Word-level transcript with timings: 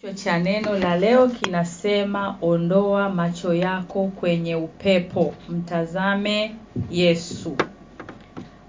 Kichwa 0.00 0.12
cha 0.14 0.38
neno 0.38 0.78
la 0.78 0.96
leo 0.96 1.28
kinasema 1.28 2.38
ondoa 2.42 3.08
macho 3.08 3.54
yako 3.54 4.06
kwenye 4.06 4.54
upepo, 4.56 5.34
mtazame 5.48 6.54
Yesu. 6.90 7.56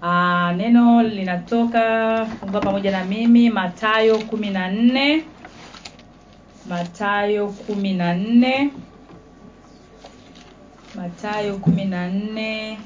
Aa, 0.02 0.52
neno 0.56 1.02
linatoka 1.02 2.26
funga 2.40 2.60
pamoja 2.60 2.90
na 2.90 3.04
mimi 3.04 3.50
Mathayo 3.50 4.16
14 4.18 5.22
Mathayo 6.68 7.54
14 7.70 8.70
Mathayo 10.96 11.56
14 11.56 12.76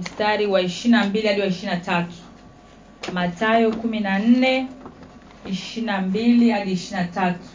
mstari 0.00 0.46
wa 0.46 0.62
22 0.62 1.26
hadi 1.26 1.40
wa 1.40 1.46
23. 1.46 2.04
Mathayo 3.12 3.70
14 3.70 4.66
ishirina 5.50 6.00
mbili 6.00 6.50
hadi 6.50 6.72
ishirina 6.72 7.04
tatu. 7.04 7.48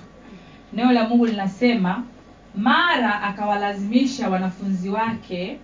Neno 0.74 0.92
la 0.92 1.04
mungu 1.10 1.26
linasema 1.26 2.04
mara 2.56 3.22
akawalazimisha 3.22 4.30
wanafunzi 4.30 4.90
wake 4.90 5.60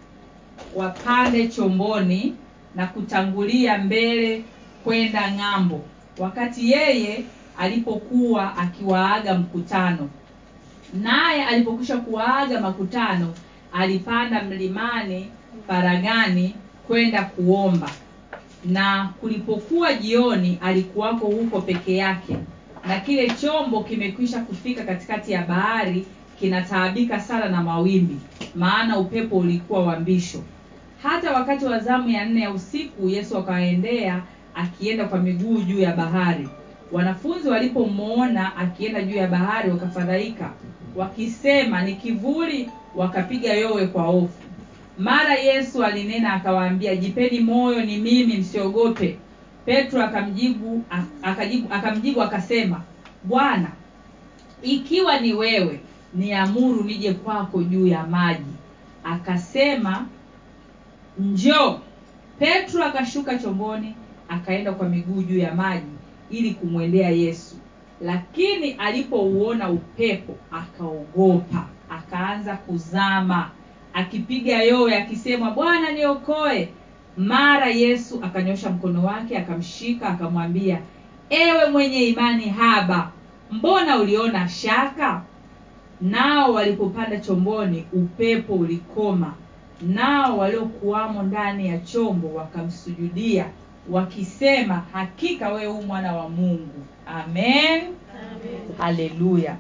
wapande 0.76 1.48
chomboni 1.48 2.36
na 2.76 2.88
kutangulia 2.88 3.78
mbele 3.78 4.44
kwenda 4.84 5.32
ng'ambo 5.32 5.82
wakati 6.18 6.72
yeye 6.72 7.24
alipokuwa 7.58 8.58
akiwaaga 8.58 9.34
mkutano. 9.38 10.10
Naye 10.94 11.46
alipokwisha 11.46 11.98
kuwaaga 11.98 12.62
makutano 12.62 13.34
alipanda 13.74 14.44
mlimani 14.44 15.32
faragani 15.68 16.56
kwenda 16.88 17.24
kuomba 17.24 17.90
na 18.66 19.10
kulipokuwa 19.22 19.94
jioni 19.94 20.60
alikuwako 20.62 21.26
huko 21.26 21.62
peke 21.62 21.96
yake 21.96 22.38
na 22.88 23.00
kile 23.00 23.30
chombo 23.30 23.84
kimekwisha 23.84 24.40
kufika 24.42 24.84
katikati 24.84 25.32
ya 25.32 25.42
bahari 25.44 26.06
kinataabika 26.40 27.20
sana 27.20 27.50
na 27.50 27.62
mawimbi 27.64 28.16
maana 28.56 29.00
upepo 29.00 29.38
ulikuwa 29.38 29.84
wa 29.86 30.00
mbisho. 30.00 30.42
Hata 31.04 31.32
wakati 31.34 31.66
wa 31.66 31.80
zamu 31.80 32.10
ya 32.10 32.26
nne 32.26 32.42
ya 32.42 32.52
usiku 32.52 33.10
yesu 33.10 33.38
akawaendea 33.38 34.22
akienda 34.56 35.06
kwa 35.06 35.20
miguu 35.20 35.62
juu 35.62 35.80
ya 35.80 35.96
bahari. 35.96 36.50
Wanafunzi 36.92 37.50
walipomwona 37.50 38.56
akienda 38.58 39.02
juu 39.02 39.16
ya 39.16 39.28
bahari 39.28 39.70
wakafadhaika 39.72 40.52
wakisema 40.96 41.82
ni 41.82 41.96
kivuli 41.96 42.70
wakapiga 42.96 43.54
yowe 43.54 43.88
kwa 43.88 44.04
hofu 44.04 44.44
mara 44.98 45.36
yesu 45.36 45.84
alinena 45.84 46.34
akawaambia 46.34 46.96
jipeni 46.96 47.40
moyo 47.40 47.86
ni 47.86 47.98
mimi 47.98 48.38
msiogope. 48.38 49.18
Petro 49.66 50.04
akamjibu 50.04 50.84
akajibu, 51.22 51.74
akamjibu 51.74 52.22
akasema 52.22 52.82
bwana 53.24 53.72
ikiwa 54.62 55.20
ni 55.20 55.34
wewe 55.34 55.80
niamuru 56.14 56.84
nije 56.84 57.14
kwako 57.14 57.64
juu 57.64 57.88
ya 57.88 58.04
maji. 58.08 58.52
Akasema 59.04 60.06
njoo. 61.20 61.80
Petro 62.40 62.84
akashuka 62.84 63.38
chomboni 63.40 63.96
akaenda 64.30 64.72
kwa 64.74 64.90
miguu 64.90 65.22
juu 65.24 65.38
ya 65.40 65.56
maji 65.56 65.86
ili 66.30 66.54
kumwendea 66.54 67.10
yesu. 67.10 67.56
Lakini 68.02 68.72
alipouona 68.72 69.70
upepo 69.70 70.36
akaogopa 70.52 71.66
akaanza 71.90 72.56
kuzama 72.56 73.52
akipiga 73.96 74.64
yowe 74.64 74.98
akisema 74.98 75.52
bwana 75.52 75.92
niokoe. 75.92 76.70
Mara 77.18 77.68
yesu 77.68 78.20
akanyosha 78.24 78.70
mkono 78.70 79.04
wake 79.06 79.38
akamshika 79.38 80.08
akamwambia 80.10 80.80
ewe 81.30 81.70
mwenye 81.72 82.04
imani 82.08 82.50
haba 82.50 83.12
mbona 83.52 83.98
uliona 84.00 84.50
shaka? 84.50 85.22
Nao 86.02 86.54
walipopanda 86.54 87.20
chomboni 87.20 87.86
upepo 87.94 88.54
ulikoma. 88.54 89.34
Nao 89.82 90.38
waliokuwamo 90.38 91.24
ndani 91.24 91.68
ya 91.68 91.78
chombo 91.80 92.28
wakamsujudia 92.34 93.46
wakisema 93.90 94.84
hakika 94.94 95.50
wewe 95.50 95.66
huu 95.72 95.82
mwana 95.82 96.16
wa 96.16 96.30
mungu. 96.30 96.86
Amen, 97.08 97.82
amen. 97.82 97.94
haleluya 98.78 99.56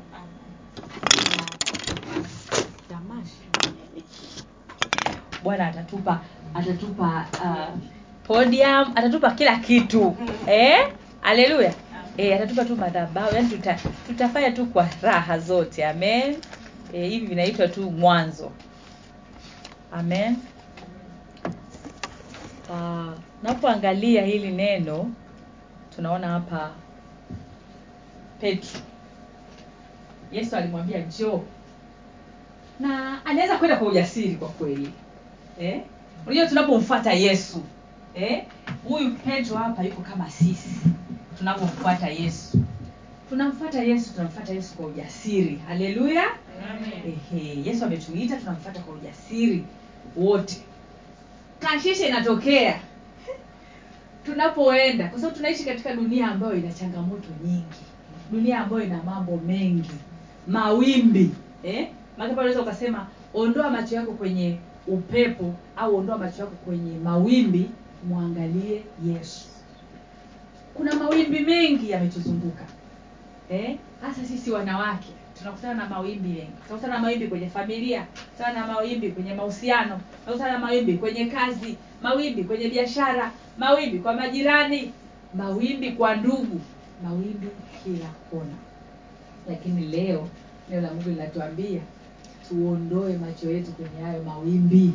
bwana 5.45 5.67
atatupa 5.67 6.21
atatupa 6.53 7.25
uh, 7.43 7.79
podium 8.23 8.91
atatupa 8.95 9.31
kila 9.31 9.57
kitu. 9.57 10.15
Eh? 10.47 10.87
Haleluya 11.21 11.73
eh 12.17 12.35
atatupa 12.35 12.65
tu 12.65 12.75
madhabahu. 12.75 13.35
Yani 13.35 13.49
tuta, 13.49 13.77
tutafanya 14.07 14.51
tu 14.51 14.65
kwa 14.65 14.89
raha 15.01 15.39
zote. 15.39 15.85
Amen. 15.85 16.35
Eh, 16.93 17.09
hivi 17.09 17.25
vinaitwa 17.25 17.67
tu 17.67 17.91
mwanzo. 17.91 18.51
Amen. 19.91 20.35
Uh, 22.69 23.13
napoangalia 23.43 24.25
hili 24.25 24.51
neno 24.51 25.11
tunaona 25.95 26.27
hapa 26.27 26.71
petro. 28.41 28.79
Yesu 30.31 30.55
alimwambia 30.55 30.99
njoo. 30.99 31.41
Na 32.79 33.21
anaweza 33.25 33.57
kwenda 33.57 33.77
kwa 33.77 33.87
ujasiri 33.87 34.35
kwa 34.35 34.49
kweli 34.49 34.93
eh? 35.59 35.81
unajua 36.25 36.45
tunapomfuata 36.47 37.13
yesu 37.13 37.61
eh? 38.15 38.43
petro 39.25 39.57
hapa 39.57 39.83
yuko 39.83 40.01
kama 40.01 40.29
sisi 40.29 40.69
tunapomfuata 41.37 42.07
yesu. 42.09 42.59
Tunamfuata 43.29 43.83
yesu 43.83 44.13
tunamfuata 44.13 44.53
yesu 44.53 44.75
kwa 44.75 44.85
ujasiri. 44.85 45.59
Haleluya. 45.67 46.23
Yesu 47.63 47.85
ametuita 47.85 48.37
tunamfuata 48.37 48.79
kwa 48.79 48.93
ujasiri 48.95 49.63
wote. 50.15 50.61
Kashisha 51.59 52.07
inatokea. 52.07 52.79
Tunapoenda 54.25 55.07
kwa 55.07 55.19
sababu 55.19 55.35
tunaishi 55.37 55.63
katika 55.63 55.93
dunia 55.93 56.27
ambayo 56.27 56.55
ina 56.55 56.73
changamoto 56.73 57.27
nyingi. 57.45 57.81
Dunia 58.31 58.59
ambayo 58.59 58.83
ina 58.83 59.03
mambo 59.03 59.37
mengi. 59.37 59.91
Mawimbi 60.47 61.31
eh? 61.63 61.87
maana 62.17 62.33
unaweza 62.33 62.61
ukasema 62.61 63.07
ondoa 63.33 63.69
macho 63.69 63.95
yako 63.95 64.11
kwenye 64.11 64.57
upepo 64.87 65.53
au 65.77 65.95
ondoa 65.97 66.17
macho 66.17 66.41
yako 66.41 66.55
kwenye 66.65 66.97
mawimbi 66.97 67.69
mwangalie 68.07 68.83
yesu. 69.07 69.45
Kuna 70.73 70.95
mawimbi 70.95 71.39
mengi 71.39 71.89
yametuzunguka 71.91 72.63
eh? 73.49 73.77
hasa 74.01 74.23
sisi 74.25 74.51
wanawake 74.51 75.07
tunakutana 75.39 75.73
na 75.73 75.89
mawimbi 75.89 76.27
mengi. 76.29 76.51
Tunakutana 76.67 76.93
na 76.93 76.99
mawimbi 76.99 77.27
kwenye 77.27 77.49
familia 77.49 78.05
tunakutana 78.37 78.59
na 78.67 78.73
mawimbi 78.73 79.11
kwenye 79.11 79.33
mahusiano 79.33 79.99
tunakutana 80.23 80.51
na 80.53 80.59
mawimbi 80.59 80.93
kwenye 80.97 81.25
kazi 81.25 81.77
mawimbi 82.01 82.43
kwenye 82.43 82.67
biashara 82.69 83.31
mawimbi 83.57 83.99
kwa 83.99 84.13
majirani 84.13 84.91
mawimbi 85.33 85.91
kwa 85.91 86.15
ndugu 86.15 86.61
mawimbi 87.03 87.47
kila 87.83 88.05
kona. 88.31 88.55
Lakini 89.49 89.87
leo 89.87 90.27
neno 90.69 90.81
la 90.81 90.93
mungu 90.93 91.09
linatuambia 91.09 91.81
tuondoe 92.49 93.17
macho 93.17 93.51
yetu 93.51 93.71
kwenye 93.71 94.05
hayo 94.05 94.23
mawimbi. 94.23 94.91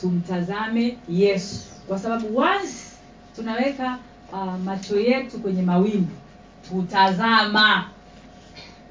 Tumtazame 0.00 0.96
yesu. 1.08 1.60
Kwa 1.88 1.98
sababu 1.98 2.38
once 2.38 2.74
tunaweka 3.36 3.98
uh, 4.32 4.54
macho 4.64 5.00
yetu 5.00 5.38
kwenye 5.38 5.62
mawimbi 5.62 6.14
tutazama. 6.68 7.84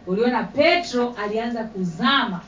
Uliona 0.08 0.44
petro 0.44 1.16
alianza 1.24 1.64
kuzama 1.64 2.42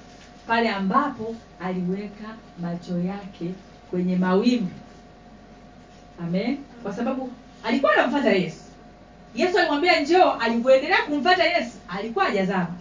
pale 0.47 0.69
ambapo 0.69 1.36
aliweka 1.62 2.36
macho 2.62 3.00
yake 3.00 3.52
kwenye 3.90 4.16
mawimbi. 4.16 4.72
Amen. 6.19 6.57
Kwa 6.84 6.94
sababu 6.94 7.31
alikuwa 7.63 7.94
anamfata 7.94 8.30
yesu. 8.30 8.62
Yesu 9.36 9.57
alimwambia 9.59 10.00
njoo 10.02 10.31
alivyoendelea 10.31 10.97
kumfata 11.02 11.44
yesu 11.44 11.72
alikuwa 11.90 12.25
ajazama 12.28 12.74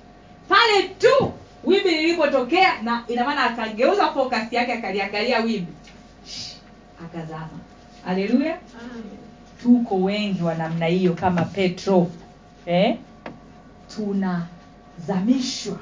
pale 0.48 0.82
tu 0.88 1.32
wimbi 1.66 1.90
lilipotokea 1.90 2.82
na 2.82 3.04
ina 3.08 3.24
maana 3.24 3.44
akageuza 3.44 4.06
focus 4.08 4.52
yake 4.52 4.72
akaliangalia 4.72 5.40
wimbi. 5.40 5.72
Akazama. 7.04 7.48
Haleluya 8.04 8.58
tuko 9.62 9.94
wengi 9.96 10.42
wa 10.42 10.54
namna 10.54 10.86
hiyo 10.86 11.12
kama 11.14 11.42
petro 11.44 12.10
eh? 12.66 12.96
tunazamishwa 13.96 15.78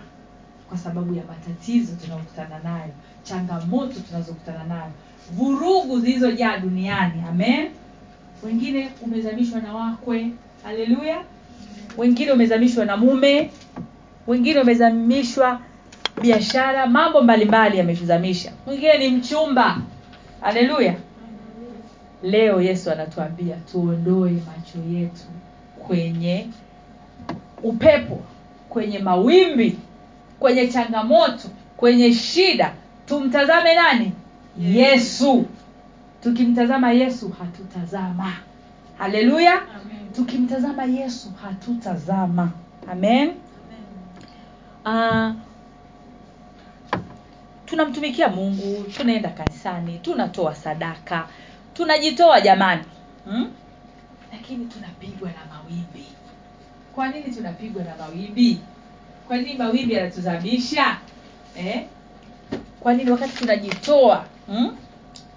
kwa 0.68 0.78
sababu 0.78 1.14
ya 1.14 1.22
matatizo 1.24 1.92
tunayokutana 2.02 2.58
nayo 2.58 2.90
changamoto 3.22 4.00
tunazokutana 4.08 4.64
nayo 4.64 4.90
vurugu 5.32 6.00
zilizojaa 6.00 6.58
duniani. 6.58 7.22
Amen. 7.28 7.70
Wengine 8.42 8.90
umezamishwa 9.02 9.60
na 9.60 9.74
wakwe. 9.74 10.30
Haleluya 10.62 11.24
wengine 11.98 12.32
umezamishwa 12.32 12.84
na 12.84 12.96
mume. 12.96 13.50
Wengine 14.26 14.60
umezamishwa 14.60 15.60
biashara 16.22 16.86
mambo 16.86 17.22
mbalimbali 17.22 17.78
yametuzamisha 17.78 18.52
mwingine 18.66 18.98
ni 18.98 19.08
mchumba. 19.10 19.78
Haleluya. 20.40 20.94
Leo 22.22 22.60
yesu 22.62 22.90
anatuambia 22.90 23.56
tuondoe 23.56 24.30
macho 24.30 24.78
yetu 24.98 25.22
kwenye 25.86 26.46
upepo 27.62 28.20
kwenye 28.68 28.98
mawimbi 28.98 29.78
kwenye 30.40 30.68
changamoto 30.68 31.48
kwenye 31.76 32.12
shida. 32.14 32.74
Tumtazame 33.06 33.74
nani? 33.74 34.12
Yesu. 34.58 35.44
Tukimtazama 36.22 36.92
yesu 36.92 37.28
hatutazama. 37.38 38.32
Haleluya. 38.98 39.62
Tukimtazama 40.16 40.84
yesu 40.84 41.32
hatutazama. 41.42 42.50
Amen. 42.92 43.32
Uh, 44.84 45.30
tunamtumikia 47.66 48.28
mungu 48.28 48.84
tunaenda 48.96 49.28
kanisani 49.28 49.98
tunatoa 49.98 50.54
sadaka 50.54 51.28
tunajitoa 51.74 52.40
jamani 52.40 52.82
hmm? 53.24 53.52
lakini 54.32 54.66
tunapigwa 54.66 55.28
na 55.28 55.54
mawimbi 55.54 56.04
kwa 56.94 57.08
nini 57.08 57.34
tunapigwa 57.34 57.84
na 57.84 57.96
mawimbi 57.96 58.60
kwa 59.26 59.36
nini 59.36 59.54
mawimbi 59.54 59.94
yanatuzamisha 59.94 60.96
eh? 61.56 61.84
kwa 62.80 62.94
nini 62.94 63.10
wakati 63.10 63.36
tunajitoa 63.36 64.26
hmm? 64.46 64.76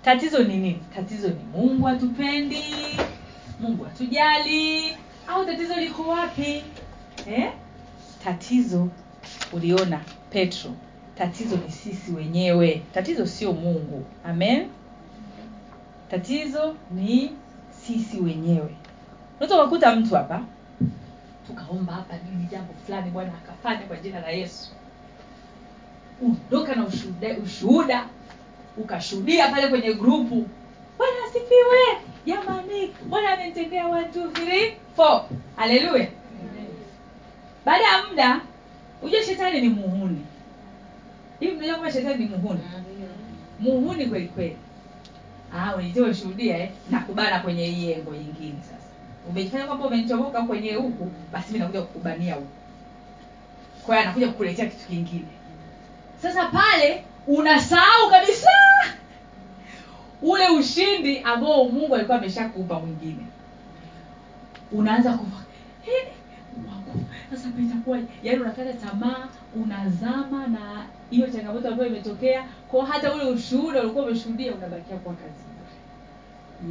tatizo 0.03 0.43
ni 0.43 0.57
nini 0.57 0.79
tatizo 0.95 1.27
ni 1.27 1.43
mungu 1.53 1.85
hatupendi 1.85 2.63
mungu 3.59 3.83
hatujali 3.83 4.95
au 5.27 5.45
tatizo 5.45 5.75
liko 5.75 6.07
wapi 6.09 6.63
eh? 7.31 7.51
tatizo 8.23 8.87
uliona 9.53 10.01
petro 10.29 10.71
tatizo 11.17 11.57
ni 11.57 11.71
sisi 11.71 12.11
wenyewe. 12.11 12.81
Tatizo 12.93 13.25
sio 13.25 13.53
mungu. 13.53 14.05
Amen? 14.25 14.67
Tatizo 16.11 16.75
ni 16.91 17.31
sisi 17.85 18.19
wenyewe. 18.19 18.75
Unaweza 19.39 19.55
ukakuta 19.61 19.95
mtu 19.95 20.15
hapa 20.15 20.41
tukaomba 21.47 21.93
hapa 21.93 22.13
nini 22.17 22.47
jambo 22.51 22.73
fulani 22.85 23.11
bwana 23.11 23.31
akafanya 23.33 23.81
kwa 23.81 23.97
jina 23.97 24.19
la 24.19 24.29
yesu. 24.29 24.69
Uondoka 26.21 26.75
na 26.75 26.85
ushuhuda, 26.85 27.37
ushuhuda 27.43 28.05
ukashuhudia 28.77 29.49
pale 29.49 29.67
kwenye 29.67 29.93
grupu. 29.93 30.45
Bwana 30.97 31.13
asifiwe! 31.29 32.07
Jamani 32.25 32.93
bwana 33.09 33.29
amenitendea 33.33 33.85
four. 34.95 35.25
Haleluya 35.55 36.07
baada 37.65 37.83
ya 37.83 38.03
muda 38.09 38.41
hujua 39.01 39.23
shetani 39.23 39.61
ni 39.61 39.69
muhuni 39.69 39.96
hivi 41.39 41.53
mnajua 41.55 41.75
kwamba 41.75 41.91
shetani 41.93 42.25
ni 42.25 42.29
muhuni? 42.29 42.59
Muhuni 43.59 44.05
kweli 44.05 44.27
kweli. 44.27 44.57
Ah 45.53 45.75
unajitoa 45.75 46.09
ushuhudia 46.09 46.57
eh? 46.57 46.69
Nakubana 46.89 47.39
kwenye 47.39 47.65
hii 47.65 47.91
engo 47.91 48.11
nyingine 48.11 48.55
sasa. 48.61 48.77
Umejifanya 49.29 49.65
kwamba 49.65 49.85
umenichomoka 49.87 50.41
kwenye 50.41 50.73
huku 50.73 51.11
basi 51.33 51.53
mi 51.53 51.59
nakuja 51.59 51.81
kukubania 51.81 52.35
huku. 52.35 52.47
Kwa 53.85 53.95
hiyo 53.95 54.03
anakuja 54.07 54.27
kukuletea 54.27 54.65
kitu 54.65 54.87
kingine. 54.87 55.25
Sasa 56.21 56.45
pale 56.45 57.03
unasahau 57.27 58.09
kabisa 58.09 58.49
ule 60.21 60.47
ushindi 60.49 61.19
ambao 61.19 61.63
mungu 61.69 61.95
alikuwa 61.95 62.17
ameshakupa 62.17 62.79
mwingine. 62.79 63.25
Unaanza 64.71 65.11
kufa. 65.13 65.37
"Eh, 65.87 65.91
Mungu 65.93 66.07
wangu 66.07 66.16
sasa 67.31 67.47
hapa 67.47 67.61
itakuwa 67.61 67.99
yaani 68.23 68.39
unakata 68.41 68.73
tamaa 68.73 69.27
unazama 69.55 70.47
na 70.47 70.85
hiyo 71.09 71.27
changamoto 71.29 71.67
ambayo 71.67 71.89
imetokea 71.89 72.47
kwa 72.71 72.85
hata 72.85 73.13
ule 73.15 73.23
ushuhuda 73.25 73.81
ulikuwa 73.81 74.05
umeshuhudia 74.05 74.55
unabakia 74.55 74.97
kuwa 74.97 75.15
kazi. 75.15 75.43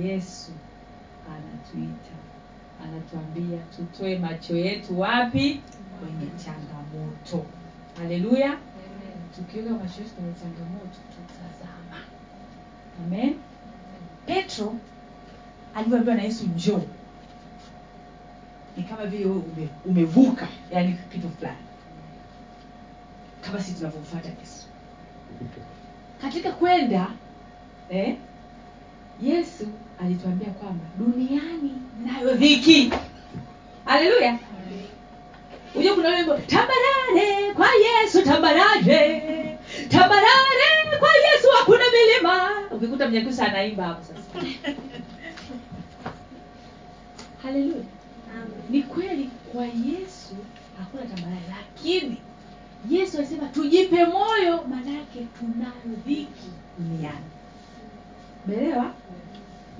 Yesu 0.08 0.52
anatuita 1.28 2.14
anatuambia 2.84 3.58
tutoe 3.76 4.18
macho 4.18 4.56
yetu 4.56 5.00
wapi? 5.00 5.60
Kwenye 6.00 6.30
changamoto. 6.44 7.46
Haleluya. 7.98 8.56
Tukiweka 9.36 9.70
macho 9.70 10.00
yetu 10.02 10.14
kwenye 10.14 10.32
changamoto 10.34 10.98
tutazama. 11.14 11.98
Amen. 13.06 13.34
Petro 14.26 14.74
alivyoambiwa 15.74 16.16
na 16.16 16.22
yesu 16.22 16.44
njoo 16.46 16.80
ni 18.76 18.82
kama 18.82 19.06
vile 19.06 19.25
wewe 19.25 19.37
ume, 19.37 19.69
umevuka 19.84 20.49
yani 20.70 20.96
kitu 21.12 21.31
fulani. 21.38 21.56
Kama 23.40 23.61
sisi 23.61 23.75
tunavyomfuata 23.78 24.28
yesu. 24.28 24.67
Katika 26.20 26.52
kwenda 26.52 27.06
eh, 27.90 28.17
yesu 29.23 29.67
alituambia 30.05 30.49
kwamba 30.50 30.84
duniani 30.99 31.73
nayo 32.06 32.34
dhiki. 32.34 32.93
Haleluya. 33.84 34.38
Huja 35.75 35.94
kuna 35.94 36.08
wimbo 36.17 36.37
tambarare 36.38 37.55
kwa 37.55 37.69
yesu 37.75 38.23
tambarare 38.23 39.58
tambarare 39.88 40.99
kwa 40.99 41.08
yesu 41.08 41.49
hakuna 41.58 41.84
milima. 41.90 42.50
Ukikuta 42.70 43.08
mnyakusa 43.08 43.46
anaimba 43.46 43.84
hapo 43.84 44.05
sasa. 44.05 44.46
Haleluya 47.43 47.95
ni 48.70 48.82
kweli 48.82 49.30
kwa 49.52 49.64
yesu 49.66 50.36
hakuna 50.78 51.02
tambarare 51.06 51.42
lakini 51.48 52.16
yesu 52.90 53.18
alisema 53.18 53.48
tujipe 53.48 54.04
moyo 54.06 54.64
maanayake 54.68 55.26
tunayo 55.38 55.96
dhiki 56.06 56.50
duniani. 56.78 57.26
Melewa 58.46 58.90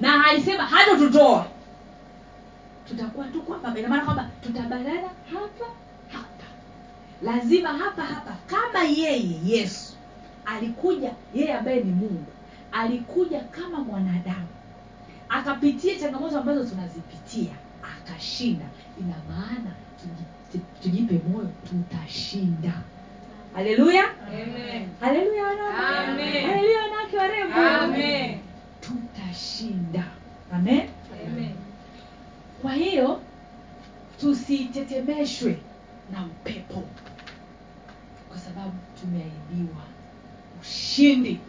na 0.01 0.27
alisema 0.27 0.67
hata 0.67 0.97
tutoa 0.97 1.47
tutakuwa 2.89 3.27
tu 3.27 3.43
kwamba 3.43 3.79
inamaana 3.79 4.05
kwamba 4.05 4.31
tutabarara 4.43 5.11
hapa 5.33 5.67
hapa. 6.13 6.45
Lazima 7.23 7.69
hapa 7.69 8.03
hapa. 8.03 8.37
Kama 8.47 8.85
yeye 8.85 9.41
yesu 9.47 9.93
alikuja 10.47 11.13
yeye 11.35 11.55
ambaye 11.55 11.81
ni 11.81 11.93
mungu 11.93 12.25
alikuja 12.73 13.41
kama 13.41 13.79
mwanadamu 13.81 14.47
akapitia 15.29 15.99
changamoto 15.99 16.39
ambazo 16.39 16.65
tunazipitia 16.65 17.53
akashinda 18.07 18.65
ina 19.01 19.15
maana 19.29 19.71
tujipe 20.83 21.21
moyo 21.29 21.49
tutashinda. 21.69 22.73
Haleluya. 23.55 24.05
Haleluya 25.01 25.45
haleluya 25.77 26.83
wanawake 26.83 27.17
warembo. 27.17 27.55
Amen. 27.61 28.39
tutashinda. 28.81 30.05
Amen. 30.53 30.89
Kwa 32.63 32.73
hiyo 32.73 33.21
tusitetemeshwe 34.21 35.59
na 36.13 36.27
upepo. 36.27 36.83
Kwa 38.29 38.39
sababu 38.39 38.73
tumeahidiwa 39.01 39.83
ushindi. 40.63 41.41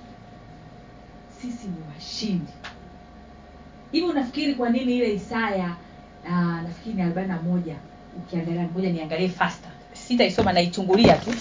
Sisi 1.41 1.67
ni 1.67 1.75
washindi. 1.95 2.51
Hivi 3.91 4.05
unafikiri 4.07 4.55
kwa 4.55 4.69
nini 4.69 4.97
ile 4.97 5.13
isaya 5.13 5.75
uh, 6.29 6.61
nafikiri 6.63 6.95
ni 6.95 7.01
arobaini 7.01 7.29
na 7.29 7.41
moja. 7.41 7.75
Ukiangalia 8.17 8.63
ngoja 8.63 8.89
niangalie 8.89 9.29
faster. 9.29 9.69
Sitaisoma 9.93 10.53
naichungulia 10.53 11.13
tu. 11.13 11.33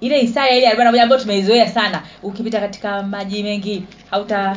Ile 0.00 0.20
isaya 0.20 0.56
ile 0.56 0.66
arobaini 0.66 0.84
na 0.84 0.90
moja 0.90 1.02
ambayo 1.02 1.20
tumeizoea 1.22 1.68
sana 1.72 2.02
ukipita 2.22 2.60
katika 2.60 3.02
maji 3.02 3.42
mengi 3.42 3.84
hauta 4.10 4.56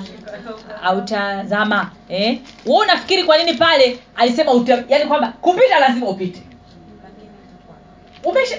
hautazama 0.82 1.92
eh? 2.10 2.38
wewe 2.66 2.80
unafikiri 2.84 3.24
kwa 3.24 3.38
nini 3.38 3.54
pale 3.54 4.00
alisema 4.16 4.52
uta, 4.54 4.84
yani 4.90 5.06
kwamba 5.06 5.28
kupita 5.42 5.80
lazima 5.80 6.10
upite. 6.10 6.42
Umesha- 8.24 8.56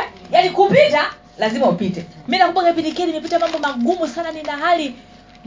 eh? 0.00 0.08
yani 0.32 0.50
kupita 0.50 1.04
lazima 1.38 1.66
upite. 1.68 2.04
Mi 2.28 2.38
nakumbuka 2.38 2.66
kipindi 2.68 2.92
kile 2.92 3.06
nimepita 3.06 3.38
mambo 3.38 3.58
magumu 3.58 4.08
sana 4.08 4.32
nina 4.32 4.52
hali 4.52 4.94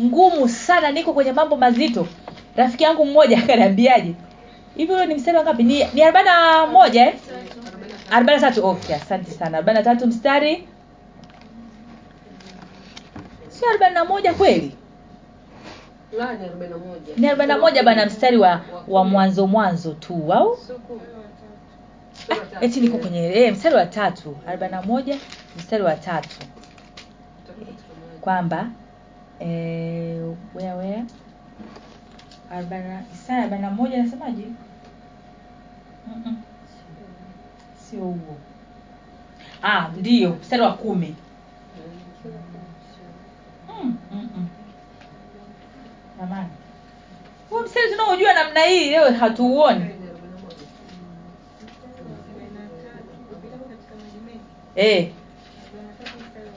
ngumu 0.02 0.50
sana 0.50 0.92
niko 0.92 1.14
kwenye 1.14 1.32
mambo 1.32 1.58
mazito. 1.58 2.08
Rafiki 2.56 2.84
yangu 2.84 3.06
mmoja 3.06 3.38
akaniambiaje 3.44 4.14
hivi 4.76 4.94
huyo 4.94 5.06
ni 5.06 5.16
mstari 5.16 5.38
wangapi 5.38 5.64
ni, 5.64 5.86
ni 5.94 6.04
arobaini 6.04 6.30
na 6.30 6.68
moja 6.68 7.06
eh? 7.08 7.16
arobaini 8.12 8.42
na 8.42 8.50
tatu. 8.50 8.66
Okay 8.68 8.96
asante 8.96 9.32
sana. 9.32 9.58
Arobaini 9.58 9.80
na 9.80 9.84
tatu 9.84 10.08
mstari. 10.08 10.68
Sio 13.50 13.70
arobaini 13.70 13.96
na 13.96 14.06
moja 14.06 14.34
kweli? 14.34 14.76
Ni 17.18 17.28
arobaini 17.28 17.54
na 17.54 17.58
moja. 17.60 17.84
bana 17.84 18.06
mstari 18.06 18.38
wa 18.38 18.62
wa 18.88 19.04
mwanzo 19.06 19.48
mwanzo 19.48 19.94
tu 19.94 20.34
au. 20.34 20.58
Ah, 22.30 22.66
eti 22.66 22.82
niko 22.82 22.98
kwenye 22.98 23.20
eh, 23.26 23.54
mstari 23.54 23.76
wa 23.76 23.86
tatu. 23.86 24.38
Arobaini 24.48 24.76
na 24.76 24.82
moja 24.82 25.18
mstari 25.58 25.84
wa 25.84 25.96
tatu. 25.96 26.38
Kwamba 28.22 28.68
eh, 29.40 30.18
where 30.56 30.74
where 30.74 31.04
arobaini 32.52 33.00
Isaya 33.14 33.40
arobaini 33.40 33.62
na 33.66 33.72
moja 33.72 33.98
anasemaje? 34.00 34.46
Mm-mm. 36.08 36.38
sio 37.90 38.00
huo 38.00 38.38
ah 39.64 39.88
ndio 39.98 40.30
mstari 40.30 40.62
wa 40.62 40.74
kumi 40.74 41.16
Mm, 43.84 43.98
mm, 44.12 44.30
mm. 44.38 44.48
jamani 46.20 46.50
huo 47.50 47.62
mstari 47.64 47.90
tunaojua 47.92 48.34
namna 48.34 48.64
hii 48.64 48.90
leo 48.90 49.12
hatuuoni 49.14 49.86
eh, 54.76 55.12
Arobaini 55.68 55.96
na 55.96 56.02
tatu 56.02 56.48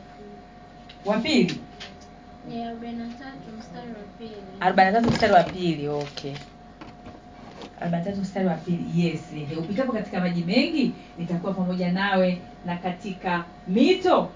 wa 1.06 1.16
pili. 1.16 1.34
wa 1.38 1.44
pili 1.48 1.60
Ni 2.48 2.64
arobaini 4.61 4.93
na 4.93 5.00
tatu 5.00 5.11
mstari 5.12 5.33
wa 5.33 5.43
pili. 5.43 5.88
okay 5.88 6.35
arobaini 7.81 8.11
na 8.11 8.16
mstari 8.23 8.47
wa 8.47 8.54
pili 8.54 9.07
yes 9.07 9.21
ehe. 9.37 9.57
upitapo 9.57 9.93
katika 9.93 10.21
maji 10.21 10.45
mengi 10.45 10.93
nitakuwa 11.19 11.52
pamoja 11.54 11.93
nawe 11.93 12.40
na 12.66 12.76
katika 12.76 13.45
mito 13.69 14.28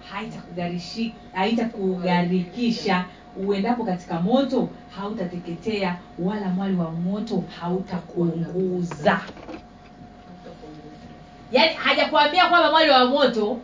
haitakugharikisha 1.35 3.05
uendapo 3.47 3.85
katika 3.85 4.21
moto 4.21 4.69
hautateketea 4.97 5.99
wala 6.19 6.49
mwali 6.49 6.77
wa 6.77 6.91
moto 6.91 7.45
hautakuunguza 7.61 9.21
yaani 11.53 11.75
hajakuambia 11.75 12.49
kwamba 12.49 12.71
mwali 12.71 12.91
wa 12.91 13.05
moto 13.07 13.59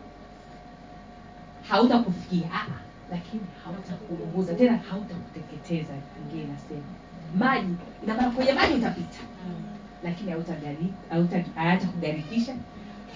hautakufikia 1.69 2.49
lakini 3.11 3.43
hautakuunguza 3.65 4.53
tena 4.53 4.77
hautakuteketeza 4.77 5.93
ingie 6.21 6.43
inasema 6.43 6.81
maji. 7.37 7.73
Ina 8.03 8.15
maana 8.15 8.29
kwenye 8.31 8.53
maji 8.53 8.73
utapita. 8.73 9.19
Lakini 10.03 10.31
kugarikisha 11.87 12.55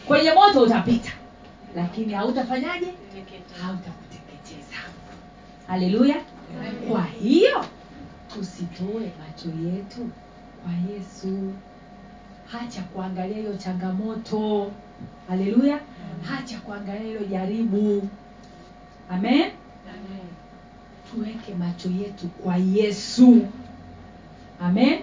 kwenye 0.08 0.32
moto 0.34 0.62
utapita. 0.62 1.12
Lakini 1.76 2.14
hautafanyaje? 2.14 2.88
Hautakuteketeza. 3.62 4.76
Haleluya. 5.68 6.16
Kwa 6.90 7.04
hiyo 7.04 7.66
tusitoe 8.34 9.12
macho 9.20 9.50
yetu 9.50 10.10
kwa 10.64 10.72
yesu. 10.94 11.54
Hacha 12.52 12.82
kuangalia 12.82 13.38
hiyo 13.38 13.58
changamoto. 13.58 14.72
Haleluya. 15.28 15.80
Hacha 16.30 16.60
kuangalia 16.60 17.02
hilo 17.08 17.24
jaribu. 17.26 18.10
Amen 19.10 19.52
tuweke 21.12 21.54
macho 21.60 21.90
yetu 21.90 22.28
kwa 22.28 22.56
yesu. 22.58 23.48
Amen. 24.62 25.00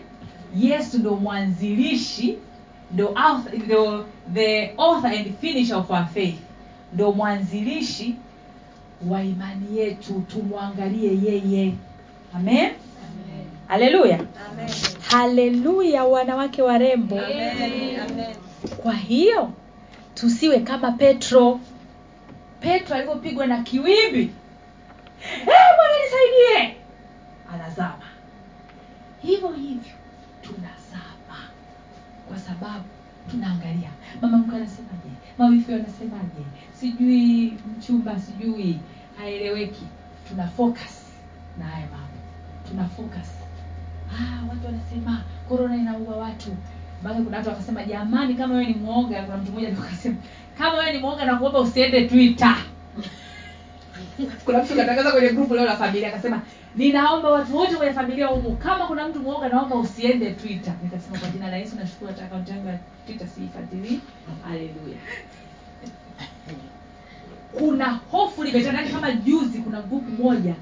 Yesu 0.56 0.98
ndo 0.98 1.16
mwanzilishi 1.16 2.38
ndo 2.92 3.08
author, 3.14 3.52
ndo 3.58 4.06
the 4.34 4.74
author 4.78 5.10
and 5.10 5.38
finisher 5.40 5.76
of 5.76 5.90
our 5.90 6.06
faith. 6.14 6.38
Ndo 6.94 7.12
mwanzilishi 7.12 8.14
wa 9.08 9.22
imani 9.22 9.78
yetu 9.78 10.22
tumwangalie 10.28 11.18
yeye. 11.24 11.74
Amen. 12.34 12.70
Haleluya 13.68 14.20
haleluya 15.10 16.04
wanawake 16.04 16.62
warembo 16.62 17.18
kwa 18.82 18.94
hiyo 18.94 19.50
tusiwe 20.14 20.60
kama 20.60 20.92
petro. 20.92 21.60
Petro 22.60 22.96
alivyopigwa 22.96 23.46
na 23.46 23.62
kiwimbi 23.62 24.30
"Eh, 25.32 25.46
bwana 25.76 25.94
nisaidie. 26.04 26.76
Anazama. 27.54 28.06
Hivyo 29.22 29.48
hivyo 29.52 29.92
tunazama 30.42 31.38
kwa 32.28 32.38
sababu 32.38 32.84
tunaangalia. 33.30 33.90
Mama 34.22 34.38
mkwe 34.38 34.56
anasemaje? 34.56 35.10
Mawifi 35.38 35.72
wanasemaje 35.72 36.42
sijui 36.72 37.52
mchumba 37.78 38.20
sijui 38.20 38.78
haeleweki. 39.18 39.82
Tuna 40.28 40.46
focus 40.48 41.06
na 41.58 41.64
haya 41.64 41.86
mambo. 41.86 42.18
Tuna 42.68 42.84
focus. 42.88 43.28
Ah, 44.12 44.48
watu 44.48 44.66
wanasema 44.66 45.20
korona 45.48 45.76
inaua 45.76 46.16
watu. 46.16 46.56
Mpaka 47.00 47.20
kuna 47.22 47.36
watu 47.36 47.48
wakasema 47.48 47.84
jamani 47.84 48.34
kama 48.34 48.54
wewe 48.54 48.66
ni 48.66 48.74
mwoga 48.74 49.22
kuna 49.22 49.36
mtu 49.36 49.52
mmoja 49.52 49.68
akasema 49.68 50.16
kama 50.58 50.78
wewe 50.78 50.92
ni 50.92 50.98
mwoga 50.98 51.24
nakuomba 51.24 51.60
usiende 51.60 52.08
twitter 52.08 52.56
kuna 54.44 54.62
mtu 54.62 54.74
katangaza 54.76 55.12
kwenye 55.12 55.28
grupu 55.28 55.54
leo 55.54 55.64
la 55.64 55.76
familia 55.76 56.08
akasema 56.08 56.42
ninaomba 56.76 57.30
watu 57.30 57.56
wote 57.56 57.74
kwenye 57.76 57.92
familia 57.92 58.26
humu 58.26 58.56
kama 58.56 58.86
kuna 58.86 59.08
mtu 59.08 59.20
mwoga 59.20 59.48
naomba 59.48 59.76
usiende 59.76 60.30
twitter. 60.32 60.74
Nikasema 60.82 61.18
kwa 61.18 61.28
jina 61.28 61.50
la 61.50 61.56
yesu 61.56 61.76
nashukuru 61.76 62.10
hata 62.10 62.24
akaunti 62.24 62.50
yangu 62.50 62.68
ya 62.68 62.78
twitter 63.06 63.26
siifuatilii 63.28 64.00
haleluya. 64.44 64.98
Kuna 67.58 68.00
hofu 68.10 68.44
limetandani 68.44 68.90
kama 68.90 69.12
juzi 69.12 69.58
kuna 69.58 69.82
grupu 69.82 70.22
moja 70.22 70.54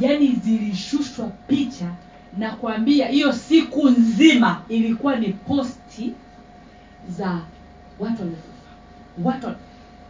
yani 0.00 0.28
zilishushwa 0.44 1.26
picha 1.26 1.86
na 2.38 2.50
kuambia 2.50 3.08
hiyo 3.08 3.32
siku 3.32 3.88
nzima 3.90 4.62
ilikuwa 4.68 5.16
ni 5.16 5.28
posti 5.28 6.12
za 7.08 7.38
watu 7.98 8.22
waliokufa. 8.22 8.50
Watu 9.24 9.48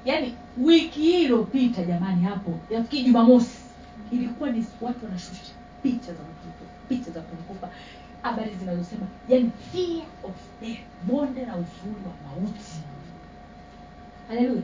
yani 0.04 0.34
wiki 0.62 1.00
hii 1.00 1.22
iliyopita 1.22 1.84
jamani 1.84 2.24
hapo 2.24 2.58
nafikiri 2.70 3.02
jumamosi 3.04 3.58
ilikuwa 4.10 4.50
ni 4.50 4.66
watu 4.80 5.04
wanashusha 5.04 5.52
picha 5.82 6.06
za 6.12 6.18
watu 6.22 6.64
picha 6.88 7.10
za 7.10 7.20
kumkufa 7.20 7.68
habari 8.22 8.54
zinazosema 8.60 9.06
yani 9.28 9.50
fear 9.72 10.06
of 10.24 10.34
death 10.60 10.78
bonde 11.06 11.40
la 11.46 11.52
uzuri 11.56 12.00
wa 12.06 12.30
mauti. 12.30 12.60
Haleluya. 14.28 14.62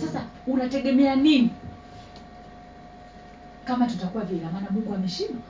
Sasa 0.00 0.24
unategemea 0.46 1.16
nini? 1.16 1.50
Kama 3.64 3.86
tutakuwa 3.86 4.24
vile 4.24 4.44
maana 4.52 4.70
mungu 4.70 4.94
ameshindwa. 4.94 5.42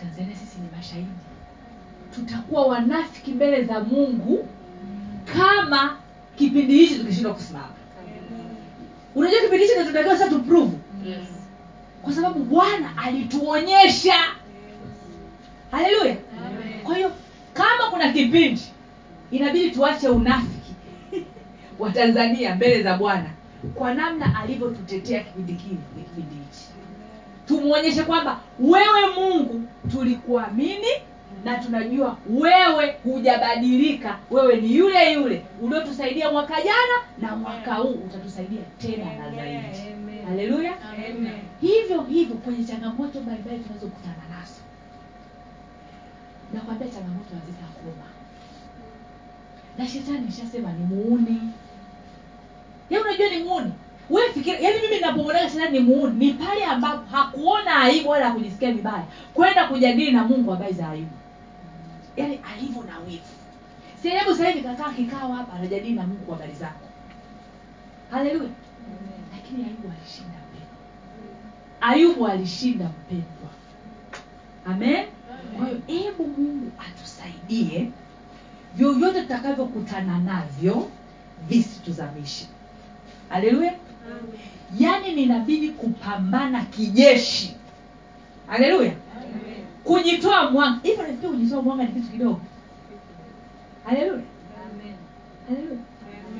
Tanzania 0.00 0.36
sisi 0.36 0.58
ni 0.60 0.68
mashahidi. 0.76 1.08
Tutakuwa 2.14 2.66
wanafiki 2.66 3.32
mbele 3.32 3.64
za 3.64 3.80
mungu 3.80 4.48
kama 5.36 5.96
kipindi 6.36 6.74
hichi 6.78 6.98
tukishindwa 6.98 7.34
kusimama 7.34 7.68
unajua 9.14 9.40
kipindi 9.40 9.64
hichi 9.64 9.78
tunatakiwa 9.78 10.18
sasa 10.18 10.30
tuprove. 10.30 10.76
Kwa 12.02 12.12
sababu 12.12 12.44
bwana 12.44 12.90
alituonyesha. 13.04 14.14
Haleluya. 15.70 16.16
Kwa 16.82 16.94
hiyo 16.96 17.12
kama 17.54 17.90
kuna 17.90 18.12
kipindi 18.12 18.62
inabidi 19.30 19.70
tuache 19.70 20.08
unafiki 20.08 20.74
wa 21.78 21.90
tanzania 21.90 22.54
mbele 22.54 22.82
za 22.82 22.96
bwana 22.96 23.30
kwa 23.74 23.94
namna 23.94 24.40
alivyotutetea 24.42 25.20
kipindi 25.24 25.52
kile 25.52 25.76
kipindi 25.96 26.34
hichi. 26.34 26.66
Tumwonyeshe 27.46 28.02
kwamba 28.02 28.40
wewe 28.60 29.06
mungu 29.16 29.62
tulikuamini 29.90 30.86
na 31.44 31.58
tunajua 31.58 32.16
wewe 32.30 32.96
hujabadilika. 33.04 34.18
Wewe 34.30 34.56
ni 34.56 34.76
yule 34.76 35.12
yule 35.12 35.44
uliotusaidia 35.62 36.32
mwaka 36.32 36.54
jana 36.62 36.96
na 37.18 37.36
mwaka 37.36 37.74
huu 37.74 37.90
utatusaidia 37.90 38.62
tena 38.78 39.04
na 39.04 39.30
zaidi. 39.36 39.58
Haleluya 40.28 40.72
hivyo 41.60 42.02
hivyo 42.02 42.36
kwenye 42.36 42.64
changamoto 42.64 43.20
mbalimbali 43.20 43.58
tunazokutana 43.58 44.22
nazo. 44.30 44.60
Nakwambia 46.54 46.88
changamoto 46.88 47.30
hazitakoma 47.40 48.06
na 49.78 49.86
shetani 49.88 50.26
ishasema 50.28 50.72
ni 50.72 50.84
muuni. 50.84 51.40
Ya 52.90 53.00
unajua 53.00 53.28
ni 53.30 53.38
muuni. 53.44 53.72
Wewe 54.10 54.32
fikira 54.32 54.58
yaani 54.58 54.80
mimi 54.82 54.94
ninapomwona 54.94 55.38
shetani 55.50 55.78
ni 55.78 55.84
muuni. 55.84 56.26
Ni 56.26 56.32
pale 56.32 56.64
ambapo 56.64 57.16
hakuona 57.16 57.76
aibu 57.76 58.08
wala 58.08 58.28
hakujisikia 58.28 58.72
vibaya. 58.72 59.04
Kwenda 59.34 59.68
kujadili 59.68 60.12
na 60.12 60.24
mungu 60.24 60.50
habari 60.50 60.72
za 60.72 60.88
aibu 60.88 61.10
yaani 62.16 62.40
alivyo 62.54 62.82
na 62.82 62.98
wivu. 62.98 63.22
Si 64.02 64.08
hebu 64.08 64.30
sasa 64.30 64.48
hivi 64.48 64.62
kakaa 64.68 64.92
kikao 64.92 65.32
hapa 65.32 65.52
anajadili 65.52 65.94
na 65.94 66.02
mungu 66.06 66.32
habari 66.32 66.54
zako. 66.54 66.88
Haleluya. 68.10 68.50
Lakini 69.32 69.64
ayubu 69.64 69.88
alishinda 69.88 70.38
mpendwa 70.38 70.76
ayubu 71.80 72.26
alishinda 72.26 72.84
mpendwa. 72.88 73.50
Amen? 74.66 75.06
Kwa 75.58 75.66
hiyo 75.66 75.80
hebu 75.86 76.26
mungu 76.26 76.72
atusaidie 76.88 77.90
vyovyote 78.76 79.22
tutakavyokutana 79.22 80.18
navyo 80.18 80.90
visituzamishe 81.48 82.46
haleluya. 83.28 83.72
Yaani 84.78 85.12
ninabidi 85.14 85.68
kupambana 85.68 86.64
kijeshi. 86.64 87.56
Haleluya 88.46 88.92
kujitoa 89.92 90.50
mwanga 90.50 90.80
hivyo 90.82 91.02
nafikiri 91.06 91.28
kujitoa 91.32 91.62
mwanga 91.62 91.84
ni 91.84 91.92
kitu 91.92 92.08
kidogo. 92.08 92.40
Haleluya 93.84 94.22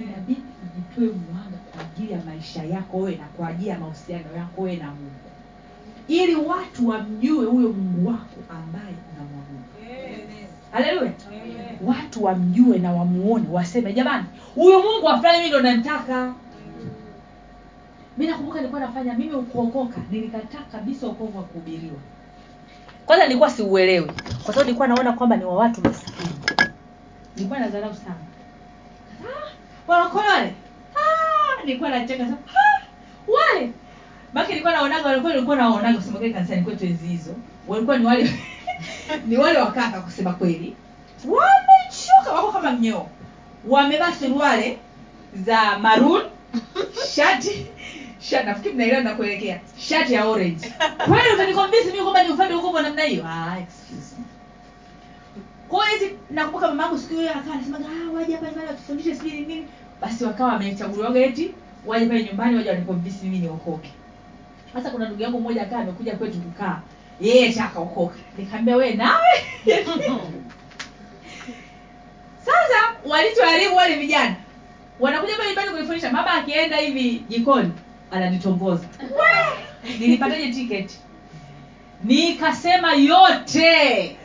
inabidi 0.02 0.42
ujitoe 0.64 1.16
mwanga 1.32 1.56
kwa 1.73 1.80
ajili 1.82 2.12
ya 2.12 2.21
maisha 2.25 2.62
yako 2.64 2.97
wewe 2.97 3.16
na 3.16 3.25
kwa 3.25 3.49
ajili 3.49 3.68
ya 3.71 3.78
mahusiano 3.78 4.37
yako 4.37 4.62
wewe 4.62 4.76
na 4.76 4.87
mungu. 4.87 5.11
Ili 6.09 6.35
watu 6.35 6.88
wamjue 6.88 7.47
huyo 7.47 7.68
mungu 7.73 8.09
wako 8.09 8.37
ambaye 8.50 8.94
unamwabudu 9.14 9.62
haleluya 10.73 11.12
watu 11.85 12.25
wamjue 12.25 12.78
na 12.78 12.92
wamuone 12.92 13.49
waseme 13.52 13.92
jamani 13.92 14.25
huyu 14.54 14.78
mungu 14.78 15.09
afulani 15.09 15.42
mi 15.42 15.49
ndo 15.49 15.61
namtaka. 15.61 16.35
Mi 18.18 18.26
nakumbuka 18.26 18.59
nilikuwa 18.59 18.80
nafanya 18.80 19.14
mimi 19.14 19.32
ukuokoka 19.32 20.00
nilikataa 20.11 20.62
kabisa 20.73 21.06
ukovu 21.06 21.38
wa 21.38 21.44
kuhubiriwa 21.44 21.97
kwanza 23.06 23.26
nilikuwa 23.26 23.50
siuelewi 23.50 24.06
kwa 24.44 24.54
sababu 24.54 24.64
nilikuwa 24.64 24.88
naona 24.88 25.12
kwamba 25.12 25.37
ni 25.37 25.44
wa 25.44 25.54
watu 25.56 25.80
masikini. 25.80 26.28
Nilikuwa 27.37 27.59
nadharau 27.61 27.94
sana. 27.94 28.14
Ah, 29.25 29.49
walokole 29.87 30.28
wale 30.28 30.54
Ah, 30.97 31.64
nilikuwa 31.64 31.90
nacheka 31.90 32.25
sasa 32.25 32.37
wale. 33.28 33.73
Baki 34.32 34.49
nilikuwa 34.49 34.73
naonaga 34.73 35.09
walikuwa 35.09 35.32
nilikuwa 35.32 35.56
naonaga 35.56 35.99
kusema 35.99 36.18
kweli 36.18 36.35
kanisani 36.35 36.62
kwetu 36.62 36.87
enzi 36.87 37.06
hizo. 37.06 37.35
Walikuwa 37.68 37.99
ni 37.99 38.06
wale 38.06 38.30
ni 39.28 39.37
wale 39.37 39.59
wakaka 39.59 40.00
kusema 40.00 40.32
kweli. 40.32 40.76
Wamechoka 41.25 42.32
wako 42.32 42.52
kama 42.52 42.71
mnyoo 42.73 43.06
wamevaa 43.68 44.12
suruale 44.12 44.78
za 45.35 45.78
maroon 45.78 46.23
shati 47.14 47.66
nafikiri 48.45 48.75
mnaelewa 48.75 49.02
nakuelekea 49.02 49.61
shati 49.79 50.14
ya 50.14 50.25
orange. 50.29 50.73
Kweli 51.09 51.35
utanikonvinsi 51.35 51.87
mimi 51.87 52.02
kwamba 52.02 52.23
ni 52.23 52.31
ufalme 52.33 52.55
huko 52.55 52.81
namna 52.83 53.02
hiyo? 53.02 53.25
Ah 53.26 53.57
nakumbuka 56.33 56.69
mamangu 56.69 56.99
siku 56.99 57.14
hiyo 57.14 57.31
akawa 57.31 57.55
anasemaga 57.55 57.85
ah 57.87 58.11
waje 58.12 58.33
hapa 58.35 58.47
nyumbani 58.47 58.69
watufundishe 58.69 59.14
sijui 59.14 59.31
ni 59.33 59.41
nini. 59.47 59.67
Basi 60.00 60.25
wakawa 60.25 60.52
wamechaguliwaga 60.52 61.21
eti 61.21 61.55
waje 61.87 62.07
pale 62.07 62.25
nyumbani 62.25 62.57
waje 62.57 62.69
wanikonvinsi 62.71 63.25
mimi 63.25 63.38
niokoke. 63.38 63.91
Sasa 64.73 64.91
kuna 64.91 65.07
ndugu 65.07 65.23
yangu 65.23 65.41
mmoja 65.41 65.62
akaa 65.62 65.79
amekuja 65.79 66.17
kwetu 66.17 66.38
kukaa. 66.41 66.81
Yeye 67.21 67.52
shakaokoka 67.52 68.14
nikaambia 68.38 68.76
wee 68.76 68.93
nawe? 68.95 69.29
Sasa 72.47 72.79
walichoharibu 73.07 73.76
wale 73.76 73.97
vijana. 73.97 74.37
Wanakuja 75.00 75.37
pale 75.37 75.49
nyumbani 75.49 75.71
kunifundisha 75.71 76.12
mama 76.12 76.31
akienda 76.35 76.76
hivi 76.76 77.25
jikoni 77.29 77.73
ananitongoza 78.12 78.87
nilipataje 79.99 80.52
tiketi 80.52 80.99
nikasema 82.04 82.92
yote. 82.95 84.16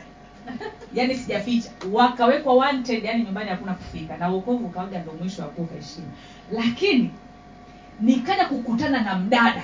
Yani 0.94 1.14
sijaficha. 1.14 1.70
Wakawekwa 1.92 2.54
wanted 2.54 3.04
yani 3.04 3.24
nyumbani 3.24 3.50
hakuna 3.50 3.74
kufika. 3.74 4.16
Na 4.16 4.30
uokovu 4.30 4.66
ukawaga 4.66 4.98
ndo 4.98 5.12
mwisho 5.12 5.42
wa 5.42 5.48
kuka 5.48 5.74
heshima. 5.74 6.06
Lakini 6.52 7.10
nikaja 8.00 8.44
kukutana 8.46 9.02
na 9.02 9.18
mdada. 9.18 9.62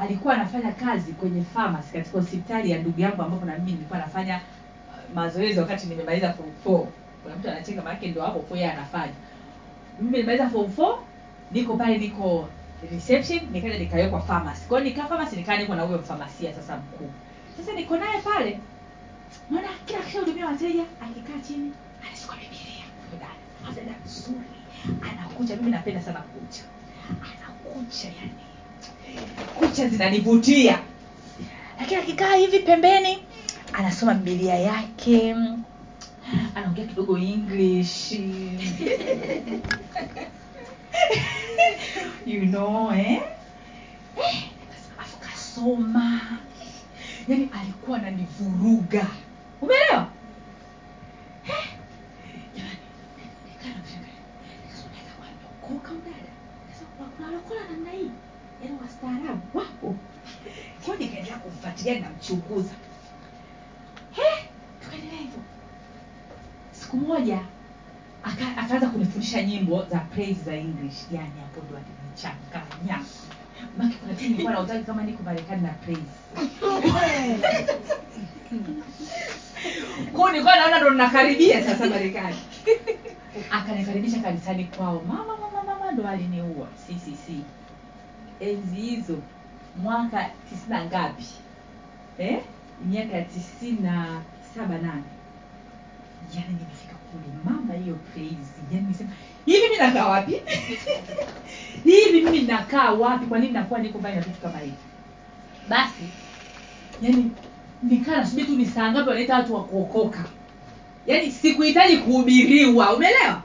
Alikuwa 0.00 0.34
anafanya 0.34 0.72
kazi 0.72 1.12
kwenye 1.12 1.42
pharmacy 1.42 1.92
katika 1.92 2.18
hospitali 2.18 2.70
ya 2.70 2.78
ndugu 2.78 3.00
yangu 3.00 3.22
ambapo 3.22 3.46
na 3.46 3.52
mimi 3.58 3.72
nilikuwa 3.72 3.98
nafanya 3.98 4.36
uh, 4.36 5.14
mazoezi 5.14 5.60
wakati 5.60 5.86
nimemaliza 5.86 6.32
form 6.32 6.50
4 6.66 6.86
kuna 7.22 7.36
mtu 7.36 7.50
anacheka 7.50 7.82
maanake 7.82 8.08
ndio 8.08 8.22
hapo 8.22 8.56
yeye 8.56 8.72
anafanya. 8.72 9.12
Mimi 10.00 10.10
nimemaliza 10.10 10.48
form 10.48 10.70
4 10.76 10.96
niko 11.50 11.76
pale 11.76 11.98
niko 11.98 12.48
reception 12.92 13.40
nikaja 13.52 13.78
nikawekwa 13.78 14.20
pharmacy. 14.20 14.60
Kwa 14.68 14.80
hiyo 14.80 14.90
nikaa 14.90 15.08
pharmacy 15.08 15.36
nikaa 15.36 15.56
niko 15.56 15.74
na 15.74 15.82
huyo 15.82 15.98
mfamasia 15.98 16.54
sasa 16.54 16.76
mkuu. 16.76 17.10
Sasa 17.56 17.72
niko 17.72 17.96
naye 17.96 18.20
pale 18.20 18.60
naona 19.50 19.68
kila 19.86 19.98
akishahudumia 19.98 20.46
wateja 20.46 20.82
akikaa 21.00 21.38
chini 21.46 21.72
anachukua 22.02 22.36
bibilia 22.36 22.84
dada 23.74 23.92
mzuri 24.04 24.38
anakucha 25.10 25.56
mimi 25.56 25.70
napenda 25.70 26.02
sana 26.02 26.20
kucha. 26.20 26.62
Anakucha 27.10 28.08
yani. 28.08 28.32
Kucha 29.58 29.88
zinanivutia. 29.88 30.78
Lakini 31.80 32.00
akikaa 32.00 32.34
hivi 32.34 32.58
pembeni 32.58 33.18
anasoma 33.72 34.14
bibilia 34.14 34.54
yake 34.54 35.36
anaongea 36.54 36.86
kidogo 36.86 37.18
english 37.18 38.12
you 42.26 42.46
know 42.46 42.92
eh? 42.92 43.22
Eh, 44.16 44.44
yani 47.28 47.48
alikuwa 47.60 47.98
ananivuruga. 47.98 49.06
Umeelewa? 49.60 50.12
Eh, 51.48 51.66
jamani, 52.56 52.76
nikaa 53.44 53.68
namshangaa. 53.68 54.16
Nikasema, 54.64 54.88
"Dada, 54.96 55.12
wameokoka 55.20 55.92
udada?" 55.92 56.32
Nikasema, 56.66 56.90
"Kuna- 56.96 57.08
kuna 57.08 57.26
walokole 57.26 57.60
namna 57.70 57.90
yaani 61.86 62.00
namchunguza 62.00 62.74
Eh, 64.18 64.44
tukaendelea 64.82 65.18
hivyo. 65.20 65.40
Siku 66.72 66.96
moja 66.96 67.40
aka- 68.24 68.56
akaanza 68.62 68.86
kunifundisha 68.86 69.42
nyimbo 69.42 69.84
za 69.90 69.98
praise 69.98 70.42
za 70.44 70.54
english 70.54 70.96
yani 71.12 71.30
hapo 71.40 71.60
ndo 71.68 71.78
alinichanganya 71.78 73.04
maki 73.78 73.94
kuna 73.96 74.14
kitu 74.14 74.30
nilikuwa 74.30 74.52
nautaki 74.52 74.84
kama 74.84 75.02
niko 75.02 75.22
marekani 75.22 75.62
na 75.62 75.68
praise. 75.68 76.02
Kwao 80.12 80.28
nilikuwa 80.30 80.56
naona 80.56 80.78
ndo 80.80 80.90
nakaribia 80.90 81.64
sasa 81.64 81.86
marekani. 81.86 82.36
Akanikaribisha 83.50 84.20
kanisani 84.20 84.64
kwao. 84.64 85.02
Mama 85.08 85.24
mama 85.36 85.62
mama 85.66 85.92
ndo 85.92 86.08
aliniua. 86.08 86.66
Ccc 86.86 87.28
enzi 88.40 88.76
hizo 88.76 89.18
mwaka 89.82 90.24
tisini 90.48 90.68
na 90.70 90.84
ngapi? 90.84 91.24
Eh? 92.18 92.40
miaka 92.86 93.16
ya 93.16 93.24
tisini 93.24 93.80
na 93.80 94.22
saba 94.54 94.74
nane. 94.78 95.02
Yani 96.34 96.48
nimefika 96.48 96.94
mama 97.44 97.74
hiyo 97.74 97.98
crazy 98.14 98.60
yani 98.72 98.86
nisema 98.88 99.10
hivi 99.46 99.68
mi 99.68 99.76
nakaa 99.76 100.06
wapi? 100.08 100.32
Hivi 101.84 102.20
mimi 102.22 102.42
nakaa 102.42 102.90
wapi? 102.90 103.26
Kwa 103.26 103.38
nini 103.38 103.52
nakuwa 103.52 103.80
niko 103.80 103.98
mbali 103.98 104.16
na 104.16 104.22
vitu 104.22 104.40
kama 104.40 104.58
hivi? 104.58 104.76
Basi 105.68 106.02
yani 107.02 107.30
nikaa 107.82 108.16
nasubiri 108.16 108.46
tu 108.46 108.56
ni 108.56 108.66
saa 108.66 108.92
ngapi 108.92 109.08
wanaita 109.08 109.34
watu 109.36 109.54
wa 109.54 109.64
kuokoka. 109.64 110.24
Yani 111.06 111.30
sikuhitaji 111.32 111.96
kuhubiriwa 111.96 112.94
umeelewa? 112.96 113.42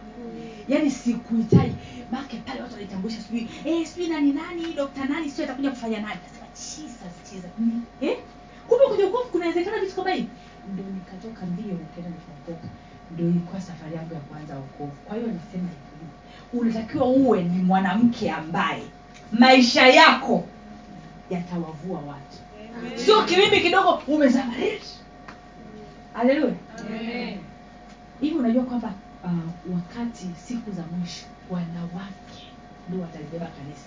Yani 0.68 0.92
sikuhitaji. 0.92 1.76
Make 2.12 2.38
pale 2.38 2.62
watu 2.62 2.74
wanaitambulisha 2.74 3.22
sijui 3.22 3.48
eh, 3.66 3.88
sijui 3.88 4.08
nani 4.08 4.32
nani 4.34 4.74
dokta 4.74 5.06
nani 5.06 5.30
sio 5.30 5.44
atakuja 5.44 5.70
kufanya 5.70 6.00
nani. 6.00 6.20
Nasema 6.24 6.48
jesus 6.54 7.32
jesus. 7.32 7.52
Mm. 7.60 7.82
eh? 8.02 8.18
kumbe 8.68 8.86
kwenye 8.86 9.04
ukovu 9.04 9.30
kunawezekana 9.30 9.80
vitu 9.80 9.96
kama 9.96 10.12
hivi. 10.12 10.28
Ndo 10.74 10.84
nikatoka 10.84 11.46
mbio 11.46 11.66
nikaenda 11.74 12.10
nikaokoka 12.10 12.68
ndo 13.14 13.24
ilikuwa 13.24 13.62
safari 13.62 13.96
yangu 13.96 14.14
ya 14.14 14.20
kwanza 14.20 14.56
wokovu. 14.56 14.92
Kwa 15.06 15.16
hiyo 15.18 15.28
nasema 15.28 15.70
hivi. 15.70 16.06
Unatakiwa 16.54 17.06
uwe 17.08 17.44
ni 17.44 17.64
mwanamke 17.64 18.32
ambaye 18.32 18.84
maisha 19.32 19.88
yako 19.88 20.44
yatawavua 21.30 22.00
watu. 22.00 22.38
Sio 23.06 23.24
kiwimbi 23.24 23.62
kidogo 23.62 24.02
umezama 24.08 24.54
haleluya 26.14 26.54
hivi 28.22 28.36
unajua 28.36 28.64
kwamba 28.64 28.94
uh, 29.24 29.74
wakati 29.76 30.26
siku 30.48 30.72
za 30.72 30.84
mwisho 30.98 31.26
wanawake 31.50 32.48
ndio 32.90 33.02
watalibeba 33.02 33.46
kanisa. 33.46 33.86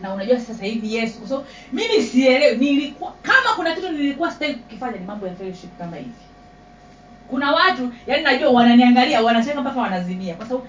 Na 0.00 0.14
unajua 0.14 0.40
sasa 0.40 0.64
hivi 0.64 0.94
yesu 0.94 1.18
kwa 1.18 1.28
sababu 1.28 1.46
mimi 1.72 2.02
sielewi 2.02 2.56
nilikuwa 2.56 3.12
kama 3.22 3.54
kuna 3.56 3.74
kitu 3.74 3.88
nilikuwa 3.92 4.30
sitaki 4.32 4.54
kukifanya 4.54 4.98
ni 4.98 5.06
mambo 5.06 5.26
ya 5.26 5.34
fellowship 5.34 5.78
kama 5.78 5.96
hivi 5.96 6.10
kuna 7.32 7.52
watu 7.52 7.92
yani 8.06 8.22
najua 8.22 8.50
wananiangalia 8.50 9.22
wanacheka 9.22 9.60
mpaka 9.60 9.80
wanazimia. 9.80 10.34
Kwa 10.34 10.46
sababu 10.46 10.66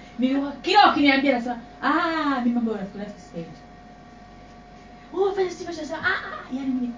kila 0.62 0.86
wakiniambia 0.86 1.32
nasema 1.32 1.58
ah 1.82 2.40
mimi 2.40 2.54
mambo 2.54 2.70
oh 2.72 2.78
ah 5.38 6.06
ah 6.06 6.52
yani 6.52 6.66
mimi 6.66 6.92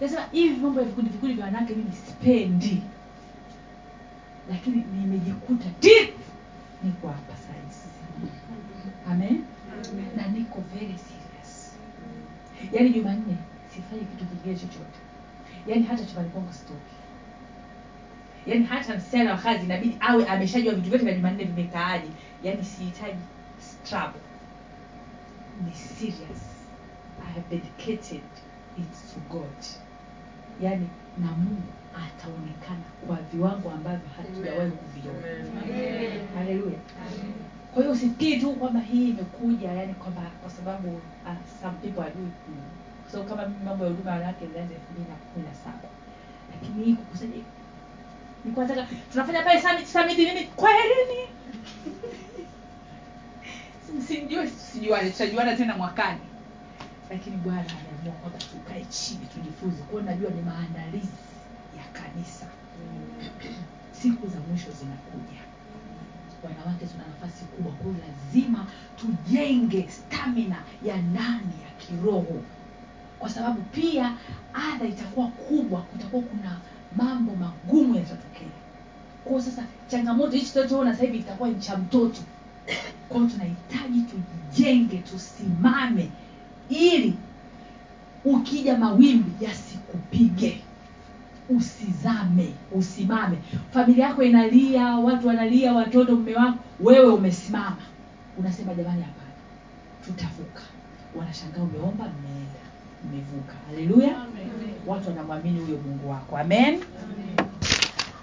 nasema 0.00 0.22
hivi 0.32 0.60
mambo 0.60 0.80
ya 0.80 0.86
vikundi 0.86 1.10
vikundi 1.10 1.34
vya 1.34 1.44
wanawake 1.44 1.74
mimi 1.74 1.92
sipendi. 1.92 2.82
Lakini 4.50 4.84
nimejikuta 5.00 5.64
deep. 5.80 6.14
Niko 6.82 7.06
hapa 7.08 7.36
saizi 7.36 7.88
amen? 9.10 9.44
Na 10.16 10.26
niko 10.26 10.62
very 10.74 10.94
serious. 10.98 11.72
Yaani 12.72 12.90
jumanne 12.90 13.36
sifanyi 13.74 14.00
kitu 14.04 14.24
kingine 14.24 14.54
chochote. 14.54 14.98
Yaani 15.66 15.82
hata 15.82 16.04
chumbani 16.04 16.28
kwangu 16.28 16.52
sitoki 16.52 16.95
yaani 18.46 18.64
hata 18.64 18.96
msichana 18.96 19.30
wa 19.32 19.38
kazi 19.38 19.64
inabidi 19.64 19.96
awe 20.00 20.26
ameshajua 20.26 20.74
vitu 20.74 20.88
vyote 20.88 21.04
vya 21.04 21.14
jumanne 21.14 21.44
vimekaaje. 21.44 22.08
Yani 22.42 22.64
sihitaji 22.64 23.18
struggle. 23.60 24.20
Ni 25.66 25.72
serious. 25.74 26.42
I 27.22 27.32
have 27.34 27.44
dedicated 27.50 28.22
it 28.78 28.92
to 29.14 29.20
god. 29.38 29.64
Yani 30.60 30.88
na 31.18 31.26
mungu 31.26 31.62
ataonekana 32.06 32.84
kwa 33.06 33.16
viwango 33.32 33.70
ambavyo 33.70 34.08
hatujawahi 34.16 34.70
kuviona. 34.70 35.20
Haleluya 36.38 36.78
kwa 37.76 37.82
hiyo 37.82 37.94
usifikiri 37.94 38.40
tu 38.40 38.52
kwamba 38.52 38.80
hii 38.80 39.08
imekuja 39.10 39.72
yani 39.72 39.94
kwamba 39.94 40.22
kwa 40.42 40.50
sababu 40.50 40.88
uh, 40.88 41.32
some 41.62 41.74
people 41.82 42.00
are 42.02 42.10
doing. 42.14 42.32
Mm. 42.48 42.54
kwa 43.02 43.12
sababu 43.12 43.28
kama 43.30 43.46
mimi 43.48 43.64
mambo 43.64 43.84
ya 43.84 43.90
huduma 43.90 44.10
wanawake 44.10 44.44
ilianza 44.44 44.74
elfu 44.74 44.92
mbili 44.92 45.08
na 45.08 45.14
kumi 45.16 45.46
na 45.48 45.54
saba. 45.54 45.88
Lakini 46.52 46.84
hii 46.84 46.94
kukusanya 46.94 47.32
tunafanya 49.12 49.42
pale 49.42 49.60
summit 49.86 50.18
nini? 50.18 50.44
Kwelini 50.56 51.28
msijue 53.98 54.48
sijuane 54.48 55.10
tutajuana 55.10 55.56
tena 55.56 55.76
mwakani. 55.76 56.20
Lakini 57.10 57.36
bwana 57.36 57.60
aliamua 57.60 58.20
kwamba 58.20 58.38
tukae 58.38 58.84
chini 58.84 59.26
tujifunze 59.26 59.82
kwao 59.82 60.02
najua 60.02 60.30
ni 60.30 60.42
maandalizi 60.42 61.08
ya 61.76 61.84
kanisa. 62.00 62.46
Siku 63.92 64.26
za 64.28 64.40
mwisho 64.40 64.70
zinakuja. 64.70 65.40
Wanawake 66.44 66.86
tuna 66.86 67.04
nafasi 67.06 67.44
kubwa. 67.44 67.72
Kwao 67.72 67.94
lazima 68.08 68.66
tujenge 68.96 69.88
stamina 69.88 70.56
ya 70.84 70.96
ndani 70.96 71.52
ya 71.64 71.70
kiroho. 71.86 72.42
Kwa 73.18 73.28
sababu 73.30 73.62
pia 73.62 74.16
adha 74.54 74.84
itakuwa 74.86 75.28
kubwa 75.28 75.80
kutakuwa 75.82 76.22
kuna 76.22 76.60
mambo 76.96 77.32
magumu 77.36 77.94
yatatokea. 77.94 78.48
Kwao 79.24 79.40
sasa 79.40 79.62
changamoto 79.88 80.30
hichi 80.36 80.52
tunachoona 80.52 80.92
sasa 80.92 81.04
hivi 81.04 81.18
itakuwa 81.18 81.48
ni 81.48 81.60
cha 81.60 81.76
mtoto. 81.76 82.20
Kwao 83.08 83.26
tunahitaji 83.26 84.00
tujijenge 84.02 84.96
tusimame 84.98 86.10
ili 86.68 87.14
ukija 88.24 88.78
mawimbi 88.78 89.44
yasikupige. 89.44 90.60
Usizame 91.48 92.52
usimame. 92.72 93.36
Familia 93.72 94.06
yako 94.06 94.22
inalia 94.22 94.84
watu 94.96 95.26
wanalia 95.28 95.72
watoto 95.72 96.16
mme 96.16 96.34
wako 96.34 96.58
wewe 96.80 97.12
umesimama. 97.12 97.76
Unasema 98.38 98.74
jamani 98.74 99.02
hapana 99.02 99.30
tutavuka. 100.06 100.62
Wanashangaa 101.16 101.62
umeomba 101.62 102.04
mmeenda 102.04 102.60
mmevuka 103.10 103.54
haleluya. 103.66 104.16
Watu 104.86 105.08
wanamwamini 105.08 105.60
huyo 105.60 105.78
mungu 105.78 106.10
wako. 106.10 106.36
Amen. 106.38 106.80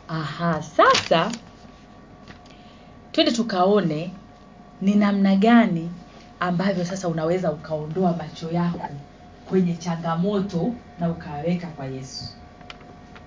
Aha 0.07 0.61
sasa 0.63 1.31
twende 3.11 3.31
tukaone 3.31 4.11
ni 4.81 4.95
namna 4.95 5.35
gani 5.35 5.91
ambavyo 6.39 6.85
sasa 6.85 7.07
unaweza 7.07 7.51
ukaondoa 7.51 8.15
macho 8.17 8.51
yako 8.51 8.89
kwenye 9.49 9.75
changamoto 9.75 10.73
na 10.99 11.09
ukaweka 11.09 11.67
kwa 11.67 11.85
yesu. 11.85 12.25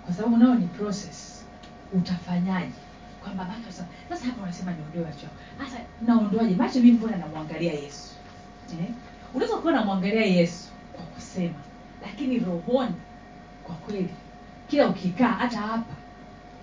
Kwa 0.05 0.15
sababu 0.15 0.37
nao 0.37 0.55
ni 0.55 0.67
process. 0.67 1.45
Utafanyaje? 1.93 2.73
Kwamba 3.23 3.45
macho 3.45 3.67
sasa 3.73 3.85
sasa 4.09 4.25
hapa 4.27 4.43
unasema 4.43 4.73
niondoe 4.73 5.05
macho 5.13 5.23
yako. 5.27 5.37
Sasa 5.65 5.83
naondoaje? 6.07 6.55
Macho 6.55 6.79
mimi 6.81 6.93
mbona 6.93 7.17
namwangalia 7.17 7.73
yesu? 7.73 8.11
Eh? 8.73 8.89
unaweza 9.35 9.57
kuwa 9.57 9.73
namwangalia 9.73 10.25
yesu 10.27 10.69
kusema. 11.37 11.55
Lakini 12.03 12.39
rohoni 12.39 12.95
kwa 13.65 13.75
kweli 13.75 14.09
kila 14.71 14.89
ukikaa 14.89 15.29
hata 15.29 15.59
hapa 15.59 15.95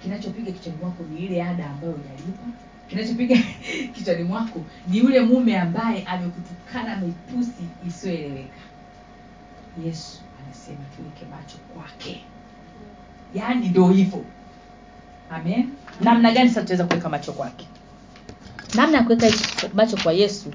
kinachopiga 0.03 0.51
kichwani 0.51 0.77
mwako 0.81 1.03
ni 1.03 1.25
ile 1.25 1.43
ada 1.43 1.69
ambayo 1.69 1.93
hujalipa. 1.93 2.43
Kinachopiga 2.89 3.35
kichwani 3.95 4.23
mwako 4.23 4.59
ni 4.87 4.97
yule 4.97 5.21
mume 5.21 5.57
ambaye 5.59 6.03
amekutukana 6.05 6.95
mitusi 6.97 7.63
isiyoeleweka. 7.87 8.61
Yesu 9.85 10.19
anasema 10.45 10.85
tuweke 10.95 11.25
macho 11.35 11.57
kwake. 11.57 12.21
Yaani 13.35 13.69
ndio 13.69 13.87
hivyo. 13.89 14.25
Amen. 15.29 15.69
Namna 16.01 16.31
gani 16.31 16.49
sasa 16.49 16.61
tutaweza 16.61 16.85
kuweka 16.85 17.09
macho 17.09 17.33
kwake? 17.33 17.67
Namna 18.75 18.97
ya 18.97 19.03
kuweka 19.03 19.27
macho 19.73 19.97
kwa 19.97 20.13
yesu 20.13 20.49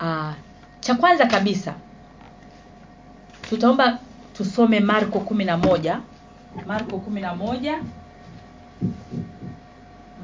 uh, 0.00 0.32
cha 0.80 0.94
kwanza 0.94 1.26
kabisa 1.26 1.74
tutaomba 3.48 3.98
tusome 4.36 4.80
marko 4.80 5.20
kumi 5.20 5.44
na 5.44 5.56
moja. 5.56 6.00
Marko 6.66 6.98
kumi 6.98 7.20
na 7.20 7.34
moja. 7.34 7.82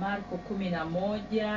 Marko 0.00 0.36
kumi 0.36 0.70
na 0.70 0.84
moja. 0.84 1.52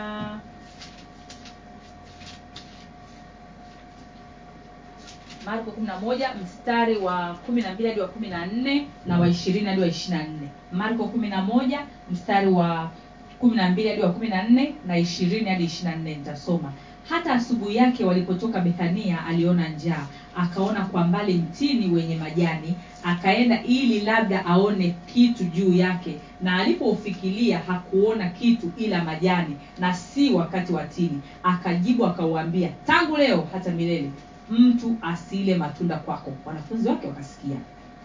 Marko 5.45 5.71
kumi 5.71 5.88
na 5.88 5.99
moja 5.99 6.34
mstari 6.43 6.97
wa 6.97 7.34
kumi 7.45 7.62
na 7.62 7.73
mbili 7.73 7.89
hadi 7.89 8.01
wa 8.01 8.08
kumi 8.08 8.28
na 8.30 8.45
nne 8.45 8.88
na 9.06 9.19
wa 9.19 9.28
ishirini 9.28 9.65
hadi 9.65 9.82
wa 9.82 9.88
ishiri 9.88 10.17
na 10.17 10.23
nne. 10.23 10.47
Marko 10.71 11.08
kumi 11.08 11.30
na 11.30 11.41
moja 11.41 11.80
mstari 12.12 12.47
wa 12.47 12.91
kumi 13.39 13.56
na 13.56 13.69
mbili 13.69 13.89
hadi 13.89 14.01
wa 14.01 14.12
kumi 14.12 14.28
na 14.30 14.43
nne 14.43 14.75
na 14.88 14.97
ishirini 14.97 15.49
hadi 15.49 15.63
ishiri 15.63 15.89
na 15.91 15.95
nne. 15.95 16.15
Nitasoma 16.15 16.73
hata 17.10 17.34
asubuhi 17.34 17.76
yake 17.76 18.06
walipotoka 18.06 18.60
bethania 18.60 19.26
aliona 19.26 19.70
njaa. 19.70 20.06
Akaona 20.36 20.86
kwa 20.86 21.08
mbali 21.08 21.34
mtini 21.34 21.88
wenye 21.96 22.15
majani 22.15 22.76
akaenda 23.04 23.63
ili 23.63 24.00
labda 24.00 24.46
aone 24.46 24.96
kitu 25.13 25.44
juu 25.44 25.74
yake. 25.74 26.18
Na 26.41 26.56
alipoufikilia 26.56 27.60
hakuona 27.60 28.30
kitu 28.30 28.72
ila 28.78 29.04
majani 29.04 29.56
na 29.80 29.94
si 29.94 30.34
wakati 30.34 30.74
wa 30.74 30.84
tini. 30.84 31.22
Akajibu 31.44 32.06
akauambia 32.06 32.70
tangu 32.88 33.18
leo 33.18 33.48
hata 33.54 33.72
milele 33.72 34.12
mtu 34.50 34.96
asile 35.02 35.56
matunda 35.56 35.98
kwako. 35.98 36.34
Wanafunzi 36.46 36.88
wake 36.89 37.08
wakasikia. 37.08 37.56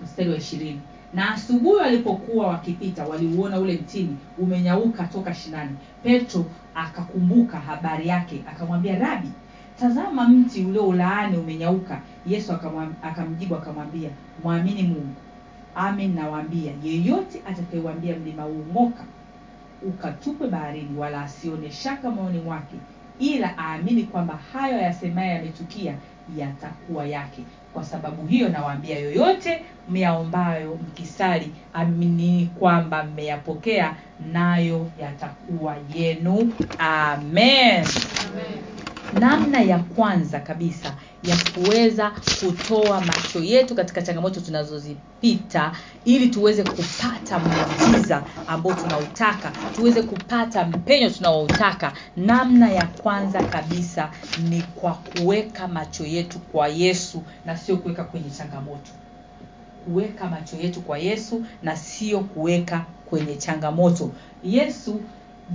Mstari 0.04 0.30
wa 0.30 0.36
ishirini 0.36 0.80
na 1.14 1.34
asubuhi 1.34 1.76
walipokuwa 1.76 2.46
wakipita 2.46 3.04
waliuona 3.06 3.58
ule 3.58 3.72
mtini 3.74 4.16
umenyauka 4.38 5.04
toka 5.04 5.34
shinani. 5.34 5.76
Petro 6.02 6.44
akakumbuka 6.74 7.58
habari 7.60 8.08
yake 8.08 8.42
akamwambia 8.50 8.98
rabi 8.98 9.28
tazama 9.80 10.28
mti 10.28 10.64
ulio 10.64 10.88
ulaani 10.88 11.36
umenyauka. 11.36 12.00
Yesu 12.26 12.52
akamjibu 13.02 13.54
akamwambia 13.56 14.10
mwamini 14.42 14.82
mungu 14.82 15.14
amin 15.74 16.14
nawaambia 16.14 16.72
yeyote 16.84 17.42
atakayewambia 17.48 18.16
mlima 18.16 18.42
huu 18.42 18.64
ng'oka 18.74 19.04
ukatupwe 19.82 20.48
baharini 20.48 20.98
wala 20.98 21.22
asione 21.22 21.70
shaka 21.70 22.10
moyoni 22.10 22.40
mwake 22.40 22.76
ila 23.18 23.54
aamini 23.58 24.02
kwamba 24.04 24.38
hayo 24.52 24.78
yasemayo 24.78 25.30
yametukia 25.34 25.94
yatakuwa 26.36 27.06
yake. 27.06 27.42
Kwa 27.72 27.84
sababu 27.84 28.26
hiyo 28.26 28.48
nawaambia 28.48 28.98
yoyote 28.98 29.62
myaombayo 29.88 30.74
mkisali 30.74 31.52
aminini 31.72 32.50
kwamba 32.58 33.04
mmeyapokea 33.04 33.94
nayo 34.32 34.90
yatakuwa 35.00 35.76
yenu. 35.94 36.52
Amen 36.78 37.84
namna 39.12 39.60
ya 39.60 39.78
kwanza 39.78 40.40
kabisa 40.40 40.94
ya 41.22 41.36
kuweza 41.54 42.12
kutoa 42.40 43.00
macho 43.00 43.38
yetu 43.42 43.74
katika 43.74 44.02
changamoto 44.02 44.40
tunazozipita 44.40 45.72
ili 46.04 46.28
tuweze 46.28 46.62
kupata 46.64 47.38
muujiza 47.38 48.22
ambao 48.46 48.72
tunautaka 48.74 49.52
tuweze 49.76 50.02
kupata 50.02 50.64
mpenyo 50.64 51.10
tunaoutaka 51.10 51.92
namna 52.16 52.70
ya 52.70 52.86
kwanza 52.86 53.42
kabisa 53.42 54.10
ni 54.48 54.62
kwa 54.62 54.94
kuweka 54.94 55.68
macho 55.68 56.04
yetu 56.06 56.38
kwa 56.38 56.68
yesu 56.68 57.22
na 57.44 57.56
sio 57.56 57.76
kuweka 57.76 58.04
kwenye 58.04 58.30
changamoto. 58.30 58.90
Kuweka 59.84 60.26
macho 60.26 60.56
yetu 60.56 60.80
kwa 60.80 60.98
yesu 60.98 61.44
na 61.62 61.76
sio 61.76 62.20
kuweka 62.20 62.84
kwenye 63.06 63.36
changamoto. 63.36 64.10
Yesu 64.44 65.00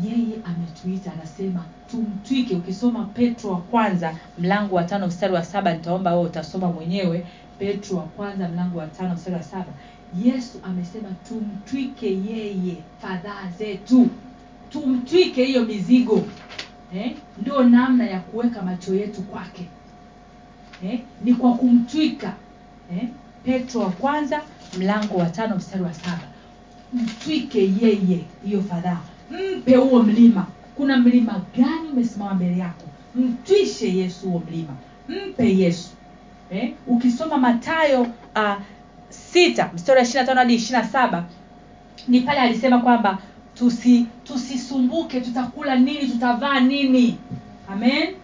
yeye 0.04 0.36
ametuita 0.46 1.12
anasema 1.14 1.66
tumtwike 1.92 2.56
ukisoma 2.56 3.06
petro 3.06 3.50
wa 3.52 3.62
kwanza 3.62 4.16
mlango 4.40 4.76
wa 4.76 4.84
tano 4.84 5.08
mstari 5.08 5.34
wa 5.34 5.44
saba 5.46 5.74
nitaomba 5.74 6.12
wewe 6.16 6.26
utasoma 6.26 6.68
mwenyewe 6.72 7.26
petro 7.60 7.98
wa 7.98 8.04
kwanza 8.04 8.48
mlango 8.50 8.78
wa 8.80 8.88
tano 8.88 9.14
mstari 9.16 9.36
wa 9.36 9.44
saba 9.44 9.72
yesu 10.24 10.60
amesema 10.64 11.10
tumtwike 11.28 12.08
yeye 12.32 12.78
fadhaa 13.02 13.50
zetu 13.58 14.08
tumtwike 14.70 15.46
hiyo 15.46 15.66
mizigo 15.66 16.24
eh? 16.96 17.16
ndio 17.42 17.64
namna 17.64 18.06
ya 18.08 18.20
kuweka 18.20 18.62
macho 18.62 18.96
yetu 18.96 19.22
kwake 19.22 19.66
eh? 20.84 21.00
ni 21.24 21.34
kwa 21.34 21.54
kumtwika 21.54 22.34
eh? 22.92 23.08
petro 23.44 23.82
wa 23.82 23.90
kwanza 23.92 24.42
mlango 24.78 25.16
wa 25.18 25.26
tano 25.26 25.56
mstari 25.56 25.84
wa 25.84 25.94
saba 25.94 26.22
mtwike 26.94 27.60
yeye 27.82 28.26
hiyo 28.46 28.62
fadhaa 28.64 29.00
mpe 29.32 29.76
huo 29.76 30.04
mlima. 30.04 30.48
Kuna 30.76 30.98
mlima 30.98 31.42
gani 31.58 31.90
umesimama 31.94 32.34
mbele 32.34 32.58
yako? 32.58 32.84
Mtwishe 33.16 33.96
yesu 33.98 34.30
huo 34.30 34.44
mlima. 34.50 34.74
Mpe 35.30 35.58
yesu. 35.58 35.90
Eh? 36.52 36.74
ukisoma 36.88 37.38
matayo 37.38 38.02
uh, 38.02 38.54
sita 39.10 39.72
mstari 39.74 39.98
wa 40.00 40.04
ishiri 40.06 40.26
hadi 40.26 40.56
ishiri 40.56 40.84
saba 40.84 41.26
ni 42.08 42.20
pale 42.22 42.40
alisema 42.40 42.80
kwamba 42.80 43.18
tusi 43.54 44.06
tusisumbuke 44.24 45.22
tutakula 45.22 45.76
nini 45.76 46.08
tutavaa 46.08 46.60
nini. 46.60 47.18
Amen? 47.72 48.16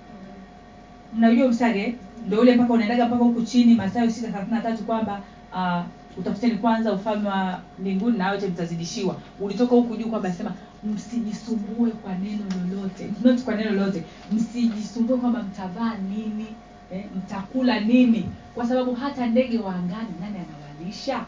Mnajua 1.13 1.47
msage 1.47 1.95
ndo 2.27 2.39
ule 2.41 2.55
mpaka 2.55 2.73
unaendaga 2.73 3.05
mpaka 3.07 3.23
huku 3.23 3.41
chini 3.41 3.75
masayo 3.75 4.09
sita 4.11 4.27
thelathini 4.27 4.55
na 4.55 4.61
tatu 4.61 4.83
kwamba 4.83 5.21
uh, 5.53 5.81
utafuteni 6.19 6.55
kwanza 6.55 6.93
ufalme 6.93 7.29
wa 7.29 7.59
mbinguni 7.79 8.17
na 8.17 8.31
yote 8.31 8.47
mtazidishiwa. 8.47 9.15
Ulitoka 9.39 9.75
huku 9.75 9.95
juu 9.95 10.07
kwamba 10.09 10.31
sema 10.33 10.51
msijisumbue 10.83 11.91
kwa 11.91 12.15
neno 12.15 12.43
lolote. 12.69 13.09
Not 13.23 13.41
kwa 13.43 13.55
neno 13.55 13.71
lolote. 13.71 14.03
Msijisumbue 14.31 15.17
kwamba 15.17 15.43
mtavaa 15.43 15.93
nini 15.97 16.45
eh, 16.93 17.05
mtakula 17.17 17.79
nini. 17.79 18.29
Kwa 18.55 18.67
sababu 18.67 18.95
hata 18.95 19.25
ndege 19.27 19.57
wa 19.59 19.75
angani 19.75 20.09
nani 20.21 20.35
anawalisha? 20.37 21.25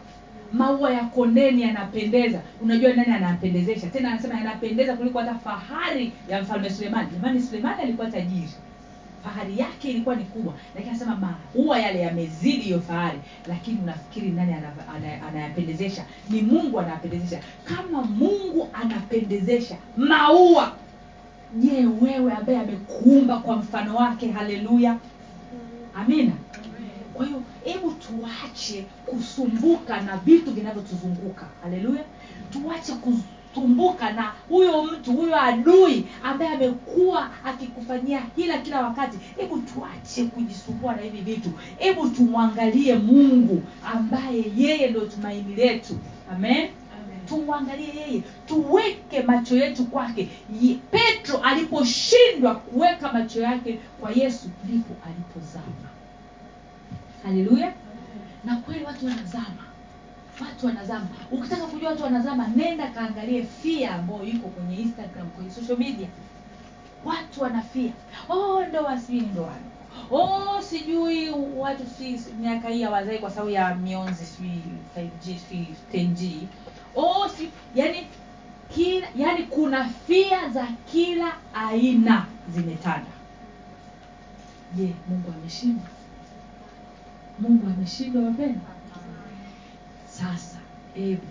Maua 0.54 0.92
ya 0.94 1.04
kondeni 1.04 1.62
yanapendeza. 1.62 2.42
Unajua 2.62 2.94
nani 2.94 3.12
anapendezesha? 3.14 3.88
Tena 3.88 4.12
anasema 4.12 4.36
yanapendeza 4.36 4.96
kuliko 4.98 5.20
hata 5.20 5.36
fahari 5.36 6.12
ya 6.30 6.42
mfalme 6.42 6.70
sulemani. 6.70 7.08
Jamani 7.14 7.42
sulemani 7.42 7.82
alikuwa 7.82 8.12
tajiri 8.12 8.50
fahari 9.24 9.60
yake 9.60 9.90
ilikuwa 9.90 10.16
ni 10.16 10.24
kubwa. 10.24 10.54
Lakini 10.76 10.90
anasema 10.90 11.16
maua 11.56 11.80
yale 11.80 12.00
yamezidi 12.00 12.62
hiyo 12.62 12.82
fahari. 12.82 13.20
Lakini 13.48 13.80
unafikiri 13.84 14.30
nani 14.30 14.54
ana- 14.54 14.74
ana- 14.96 15.28
anayapendezesha? 15.28 16.06
Ni 16.30 16.42
mungu 16.42 16.80
anayapendezesha 16.80 17.44
kama 17.64 18.02
mungu 18.02 18.70
anapendezesha 18.74 19.76
maua 19.98 20.76
je 21.56 21.86
wewe 22.02 22.34
ambaye 22.34 22.60
amekuumba 22.60 23.38
kwa 23.40 23.56
mfano 23.56 23.96
wake 23.96 24.32
haleluya. 24.32 24.98
Amina. 25.96 26.32
Kwa 27.14 27.26
hiyo 27.26 27.42
hebu 27.64 27.92
tuache 27.92 28.86
kusumbuka 29.06 30.02
na 30.02 30.18
vitu 30.18 30.52
vinavyotuzunguka. 30.52 31.46
Haleluya. 31.64 32.04
Tuache 32.52 32.94
kusumbuka 33.54 34.12
na 34.14 34.32
huyo 34.50 34.84
mtu 34.84 35.12
huyo 35.14 35.42
adui 35.42 36.06
ambaye 36.24 36.52
amekuwa 36.56 37.30
akikufanyia 37.46 38.22
hila 38.36 38.58
kila 38.58 38.82
wakati. 38.82 39.18
Hebu 39.38 39.58
tuache 39.58 40.24
kujisumbua 40.26 40.96
na 40.96 41.02
hivi 41.02 41.22
vitu. 41.22 41.50
Hebu 41.78 42.10
tumwangalie 42.10 42.96
mungu 42.96 43.64
ambaye 43.94 44.44
yeye 44.58 44.90
ndio 44.90 45.02
tumaini 45.02 45.56
letu. 45.56 45.98
Amen? 46.32 46.70
Tumwangalie 47.30 47.96
yeye. 47.96 48.24
Tuweke 48.48 49.22
macho 49.22 49.58
yetu 49.58 49.86
kwake. 49.86 50.30
Petro 50.92 51.38
aliposhindwa 51.38 52.56
kuweka 52.56 53.14
macho 53.14 53.42
yake 53.42 53.80
kwa 54.02 54.12
yesu 54.12 54.50
ndipo 54.64 54.94
alipozama. 55.06 55.90
Haleluya. 57.24 57.74
Na 58.44 58.56
kweli 58.56 58.84
watu 58.86 59.06
wanazama 59.06 59.64
watu 60.42 60.66
wanazama. 60.66 61.08
Ukitaka 61.32 61.66
kujua 61.68 61.90
watu 61.90 62.04
wanazama 62.04 62.48
nenda 62.48 62.88
kaangalie 62.88 63.44
fia 63.44 63.96
ambayo 63.96 64.24
iko 64.24 64.48
kwenye 64.48 64.76
instagram 64.76 65.28
kwenye 65.30 65.52
social 65.52 65.78
media. 65.78 66.08
Watu 67.06 67.42
wanafia 67.44 67.92
oh 68.30 68.66
ndoa 68.66 68.98
sijui 69.00 69.22
ni 69.22 69.28
ndoano 69.28 69.66
oh 70.12 70.62
sijui 70.62 71.30
watu 71.58 71.84
si 71.98 72.20
miaka 72.42 72.70
hii 72.70 72.84
hawazai 72.84 73.20
kwa 73.20 73.30
sababu 73.30 73.50
ya 73.50 73.76
mionzi 73.76 74.26
sijui 74.26 74.62
5G 74.98 75.38
sijui 75.50 75.76
10G 75.94 76.32
oh 76.96 77.30
si 77.30 77.50
yani 77.76 78.08
kila 78.76 79.08
yani 79.16 79.44
kuna 79.44 79.90
fia 79.90 80.50
za 80.50 80.68
kila 80.92 81.34
aina 81.54 82.26
zimetanda. 82.50 83.12
Je 84.76 84.94
mungu 85.10 85.34
ameshindwa? 85.38 85.88
Mungu 87.40 87.68
ameshindwa 87.68 88.24
wapendwa 88.24 88.73
sasa. 90.24 90.58
Hebu 90.96 91.22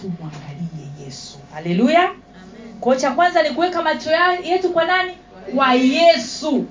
tumwangalie 0.00 1.04
yesu. 1.04 1.38
Haleluya. 1.54 2.10
Kwao 2.80 2.96
cha 2.96 3.10
kwanza 3.10 3.42
ni 3.42 3.50
kuweka 3.50 3.82
macho 3.82 4.10
yetu 4.44 4.70
kwa 4.70 4.84
nani? 4.84 5.12
Kwa 5.54 5.74
yesu. 5.74 6.66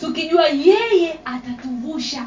Tukijua 0.00 0.46
yeye 0.48 1.18
atatuvusha. 1.24 2.26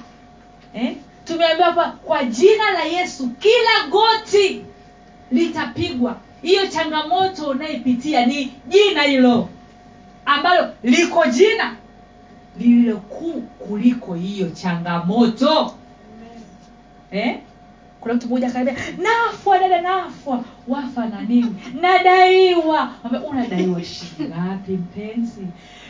Eh? 0.74 0.96
tumeambiwa 1.26 1.74
kwa, 1.74 1.92
kwa 1.92 2.24
jina 2.24 2.72
la 2.72 2.84
yesu 2.84 3.30
kila 3.30 3.88
goti 3.90 4.66
litapigwa. 5.32 6.18
Hiyo 6.42 6.68
changamoto 6.68 7.50
unayepitia 7.50 8.26
ni 8.26 8.54
jina 8.68 9.02
hilo 9.04 9.50
ambalo 10.26 10.74
liko 10.84 11.26
jina 11.26 11.76
lililokuu 12.60 13.42
kuliko 13.42 14.14
hiyo 14.14 14.50
changamoto. 14.50 15.74
Eh? 17.12 17.40
Kuna 18.06 18.16
mtu 18.16 18.28
mmoja 18.28 18.48
akaambia 18.48 18.74
nafwa 18.98 19.60
dada 19.60 19.82
nafwa. 19.82 20.44
Wafa 20.68 21.06
na 21.06 21.22
nini? 21.22 21.56
Nadaiwa. 21.82 22.92
Unadaiwa 23.30 23.84
shilingi 23.84 24.72
mpenzi? 24.72 25.42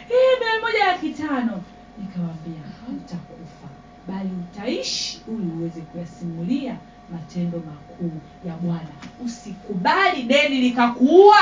"Eh, 0.10 0.40
mia 0.40 0.62
moja 0.62 0.86
laki 0.88 1.10
tano. 1.10 1.62
Nikamwambia 2.02 2.62
hautakufa 2.86 3.68
bali 4.08 4.30
utaishi 4.52 5.22
ili 5.28 5.52
uweze 5.60 5.82
kuyasimulia 5.82 6.76
matendo 7.12 7.58
makuu 7.66 8.12
ya 8.48 8.54
bwana. 8.56 8.90
Usikubali 9.26 10.24
deni 10.24 10.58
likakuua. 10.62 11.40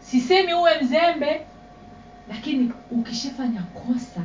Sisemi 0.00 0.54
uwe 0.54 0.70
mzembe 0.82 1.46
lakini 2.28 2.72
ukishafanya 2.90 3.62
kosa 3.62 4.20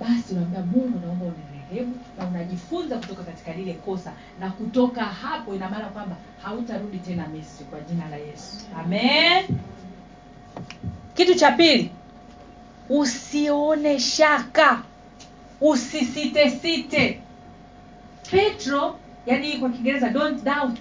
basi 0.00 0.34
unaambia 0.34 0.60
mungu 0.60 1.00
naomba 1.06 1.24
unirehemu 1.70 1.94
na 2.18 2.26
unajifunza 2.26 2.98
kutoka 2.98 3.22
katika 3.22 3.52
lile 3.52 3.72
kosa 3.72 4.12
na 4.40 4.50
kutoka 4.50 5.04
hapo 5.04 5.54
ina 5.54 5.68
maana 5.70 5.84
kwamba 5.88 6.16
hautarudi 6.42 6.98
tena 6.98 7.28
misri 7.28 7.64
kwa 7.64 7.80
jina 7.80 8.08
la 8.08 8.16
yesu. 8.16 8.56
Amen. 8.80 9.44
Kitu 11.14 11.34
cha 11.34 11.52
pili 11.52 11.90
usione 12.88 14.00
shaka 14.00 14.82
usisitesite 15.60 17.20
petro 18.30 18.98
yani 19.26 19.58
kwa 19.58 19.70
kiingereza 19.70 20.08
don't 20.08 20.44
doubt. 20.44 20.78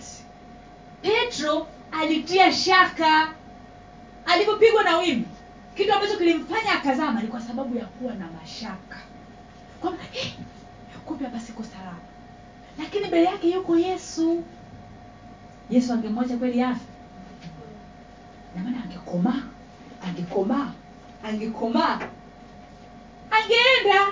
Petro 1.02 1.68
alitia 1.92 2.54
shaka. 2.54 3.34
Alipopigwa 4.26 4.84
na 4.84 4.98
wimbi 4.98 5.28
kitu 5.78 5.94
ambacho 5.94 6.18
kilimfanya 6.18 6.72
akazama 6.74 7.22
ni 7.22 7.28
kwa 7.28 7.42
sababu 7.42 7.78
ya 7.78 7.86
kuwa 7.86 8.14
na 8.14 8.28
mashaka. 8.42 8.98
Kwamba 9.82 10.04
"Eh, 10.14 10.34
kumbe 11.10 11.26
hapa 11.26 11.40
siko 11.40 11.64
salama 11.64 11.98
lakini 12.80 13.08
mbele 13.08 13.24
yake 13.24 13.50
yuko 13.52 13.78
yesu. 13.78 14.44
Yesu 15.70 15.94
angemwacha 15.94 16.38
kweli 16.38 16.62
afe 16.62 16.86
namaana 18.56 18.84
angekomaa 18.84 19.44
angekomaa 20.08 20.72
angekomaa 21.24 22.00
angeenda. 23.32 24.08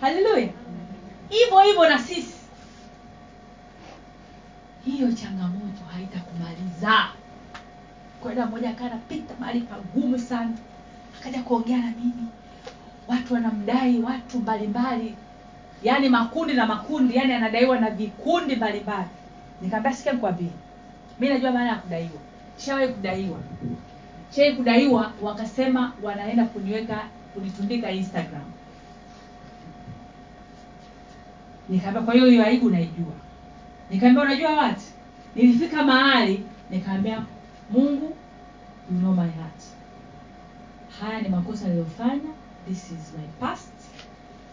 Haleluya. 0.00 0.48
Hivyo 1.28 1.60
hivyo 1.60 1.88
na 1.88 1.98
sisi. 1.98 2.34
Hiyo 4.84 5.12
changamoto 5.12 5.84
haitakumaliza 5.92 7.08
kwenda 8.22 8.46
mmoja 8.46 8.70
akaa 8.70 8.86
anapita 8.86 9.34
mahali 9.40 9.60
pagumu 9.60 10.18
sana. 10.18 10.52
Akaja 11.20 11.42
kuongea 11.42 11.76
na 11.78 11.90
mimi. 11.90 12.28
Watu 13.08 13.34
wanamdai 13.34 13.98
watu 14.02 14.38
mbalimbali 14.38 15.14
yaani 15.82 16.08
makundi 16.08 16.54
na 16.54 16.66
makundi 16.66 17.16
yani 17.16 17.32
anadaiwa 17.32 17.80
na 17.80 17.90
vikundi 17.90 18.56
mbalimbali. 18.56 19.08
Nikaambia 19.62 19.92
sikia 19.92 20.12
nikwambie 20.12 20.50
mi 21.20 21.28
najua 21.28 21.52
maana 21.52 21.68
ya 21.68 21.74
kudaiwa. 21.76 22.20
Shawai 22.58 22.88
kudaiwa. 22.88 23.38
Shawahi 24.30 24.56
kudaiwa 24.56 25.12
wakasema 25.22 25.92
wanaenda 26.02 26.44
kuniweka 26.44 27.00
kunitundika 27.34 27.90
instagram. 27.90 28.42
Nikaambia 31.68 32.02
kwa 32.02 32.14
hiyo 32.14 32.26
hiyo 32.26 32.44
aibu 32.46 32.70
naijua. 32.70 33.12
Nikaambia 33.90 34.22
unajua 34.22 34.52
wati 34.56 34.84
nilifika 35.34 35.82
mahali 35.84 36.46
nikaambia 36.70 37.22
mungu 37.70 38.16
you 38.92 38.98
know 38.98 39.12
my 39.14 39.30
heart. 39.30 39.62
Haya 41.00 41.20
ni 41.22 41.28
makosa 41.28 41.68
niliyofanya 41.68 42.30
this 42.68 42.84
is 42.84 43.12
my 43.18 43.26
past 43.40 43.72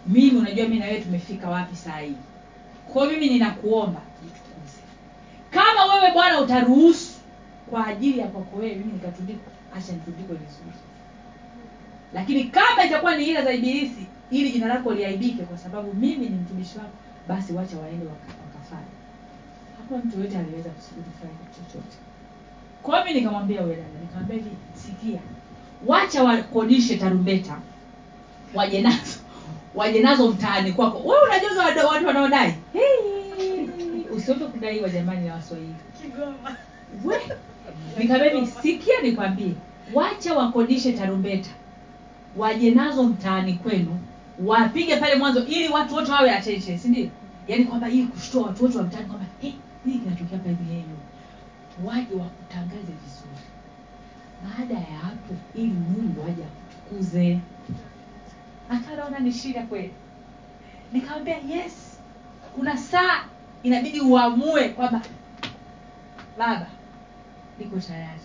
mimi 0.07 0.37
unajua 0.39 0.67
mi 0.67 0.79
na 0.79 0.85
wewe 0.85 1.01
tumefika 1.01 1.49
wapi 1.49 1.75
saa 1.75 1.99
hii. 1.99 2.15
Kwao 2.93 3.05
mimi 3.07 3.29
ninakuomba 3.29 4.01
jitukuze 4.23 4.81
kama 5.51 5.93
wewe 5.95 6.11
bwana 6.13 6.41
utaruhusu 6.41 7.11
kwa 7.69 7.87
ajili 7.87 8.19
ya 8.19 8.27
kwako 8.27 8.57
wewe 8.57 8.75
mimi 8.75 8.93
nikatundikwa 8.93 9.51
acha 9.77 9.93
nitundikwe 9.93 10.35
vizuri 10.35 10.77
lakini 12.13 12.43
kama 12.43 12.83
itakuwa 12.85 13.17
ni 13.17 13.25
ila 13.25 13.43
za 13.43 13.53
ibilisi 13.53 14.05
ili 14.31 14.51
jina 14.51 14.67
lako 14.67 14.93
liaibike 14.93 15.43
kwa 15.43 15.57
sababu 15.57 15.93
mimi 15.93 16.25
ni 16.29 16.35
mtumishi 16.35 16.77
wako 16.77 16.89
basi 17.27 17.53
wacha 17.53 17.77
waende 17.77 18.05
wakafanya 18.05 18.87
hakuna 19.77 20.03
mtu 20.03 20.17
yoyote 20.17 20.37
aliweza 20.37 20.69
kufanya 20.69 21.33
chochote. 21.55 21.97
Kwa 22.83 23.01
hiyo 23.03 23.19
nikamwambia 23.19 23.61
dada 23.61 23.81
nikamwambia 24.01 24.43
sikia 24.75 25.19
wacha 25.87 26.23
wakodishe 26.23 26.97
tarumbeta 26.97 27.57
waje 28.53 28.81
waje 29.75 29.99
nazo 30.01 30.27
mtaani 30.27 30.71
kwako. 30.73 30.97
Wewe 31.09 31.21
unajuza 31.25 31.63
wada- 31.65 31.87
watu 31.87 32.07
wanaodai? 32.07 32.53
Hey, 32.73 34.03
kudaiwa 34.47 34.89
jamani 34.89 35.27
na 35.27 35.33
waswahili. 35.33 35.75
We 37.05 37.15
sikia 38.61 39.01
nikwambie 39.01 39.51
wacha 39.93 40.33
wakodishe 40.33 40.91
tarumbeta. 40.93 41.49
Waje 42.37 42.71
nazo 42.71 43.03
mtaani 43.03 43.53
kwenu 43.53 43.99
wapige 44.45 44.95
pale 44.97 45.15
mwanzo 45.15 45.45
ili 45.45 45.69
watu 45.69 45.95
wote 45.95 46.11
wawe 46.11 46.31
attention 46.31 46.77
si 46.77 46.87
ndio? 46.87 47.07
Yaani 47.47 47.65
kwamba 47.65 47.89
ili 47.89 48.03
kushtoa 48.03 48.47
watu 48.47 48.63
wote 48.63 48.77
wa 48.77 48.83
mtaani 48.83 49.05
kwamba 49.05 49.25
hey, 49.41 49.51
nini 49.85 49.99
kinatokea 49.99 50.39
hivi 50.39 50.83
waje 51.85 52.15
wakutangaze 52.15 52.93
vizuri. 53.03 53.43
Baada 54.43 54.73
ya 54.73 54.97
hapo 54.97 55.33
ili 55.55 55.67
mungu 55.67 56.23
aje 56.27 56.43
akutukuze 56.43 57.39
akanaona 58.75 59.19
ni 59.19 59.31
shida 59.31 59.61
kweli. 59.61 59.93
Nikamwambia 60.93 61.37
yes 61.37 61.97
kuna 62.55 62.77
saa 62.77 63.23
inabidi 63.63 64.01
uamue 64.01 64.69
kwamba 64.69 65.01
baba 66.37 66.67
niko 67.59 67.79
tayari. 67.79 68.19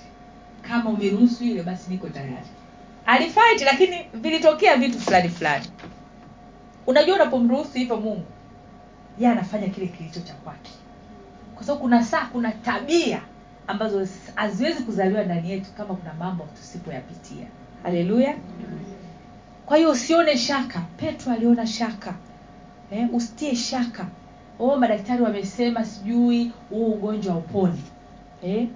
Kama 0.63 0.91
umeruhusu 0.91 1.45
hilo 1.45 1.63
basi 1.63 1.91
niko 1.91 2.09
tayari. 2.09 2.47
Alifight 3.07 3.61
lakini 3.65 3.97
vilitokea 4.15 4.77
vitu 4.77 5.01
fulani 5.01 5.29
fulani. 5.29 5.67
Unajua 6.87 7.15
unapomruhusu 7.17 7.73
hivyo 7.79 7.97
mungu 7.97 8.27
ye 9.19 9.29
anafanya 9.29 9.69
kile 9.69 9.87
kilicho 9.87 10.21
cha 10.21 10.35
kwake. 10.35 10.71
Kwa 11.55 11.65
sababu 11.65 11.81
kuna 11.83 12.05
saa 12.05 12.27
kuna 12.27 12.53
tabia 12.53 13.23
ambazo 13.67 14.07
haziwezi 14.35 14.83
kuzaliwa 14.83 15.23
ndani 15.25 15.51
yetu 15.51 15.71
kama 15.77 15.95
kuna 15.95 16.15
mambo 16.15 16.45
tusipoyapitia. 16.57 17.47
Haleluya 17.83 18.37
kwa 19.69 19.77
hiyo 19.77 19.91
usione 19.91 20.37
shaka 20.39 20.81
petro 20.97 21.33
aliona 21.33 21.67
shaka 21.67 22.15
eh, 22.91 23.09
usitie 23.13 23.57
shaka 23.57 24.07
oh 24.59 24.77
madaktari 24.77 25.23
wamesema 25.23 25.85
sijui 25.85 26.53
huu 26.71 26.87
ugonjwa 26.87 27.37
uponi 27.37 27.83
eh? 28.43 28.67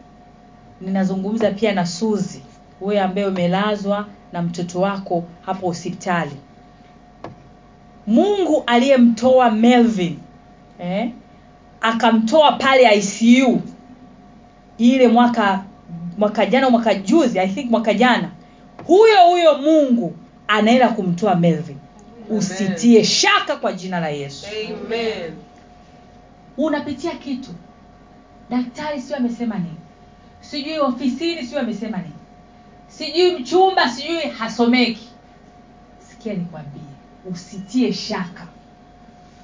ninazungumza 0.81 1.50
pia 1.50 1.72
na 1.72 1.87
suzi 1.87 2.42
wewe 2.81 3.00
ambaye 3.00 3.26
umelazwa 3.26 4.07
na 4.33 4.42
mtoto 4.42 4.81
wako 4.81 5.24
hapo 5.46 5.66
hospitali 5.66 6.37
mungu 8.07 8.62
aliyemtoa 8.66 9.50
melvin 9.50 10.18
eh? 10.78 11.11
akamtoa 11.81 12.52
pale 12.52 12.98
icu 12.98 13.61
ile 14.78 15.09
mwaka 15.09 15.64
mwaka 16.18 16.46
jana 16.46 16.70
mwaka 16.70 16.94
juzi 16.94 17.38
i 17.38 17.48
think 17.48 17.70
mwaka 17.70 17.94
jana 17.94 18.31
huyo 18.87 19.16
huyo 19.31 19.59
mungu 19.59 20.14
anaenda 20.48 20.88
kumtoa 20.88 21.35
melvin. 21.35 21.76
Usitie 22.31 23.05
shaka 23.05 23.57
kwa 23.57 23.72
jina 23.72 24.00
la 24.00 24.09
yesu. 24.09 24.46
Amen. 24.87 25.33
unapitia 26.57 27.11
kitu. 27.12 27.50
Daktari 28.50 29.00
sio 29.00 29.16
amesema 29.16 29.55
nini? 29.59 29.76
Sijui 30.40 30.78
ofisini 30.78 31.46
sio 31.46 31.61
amesema 31.61 31.98
nini? 31.98 32.12
Sijui 32.88 33.33
mchumba 33.38 33.88
sijui 33.88 34.20
hasomeki. 34.20 35.09
Sikia 36.11 36.35
nikwambie. 36.35 36.83
Usitie 37.31 37.92
shaka. 37.92 38.46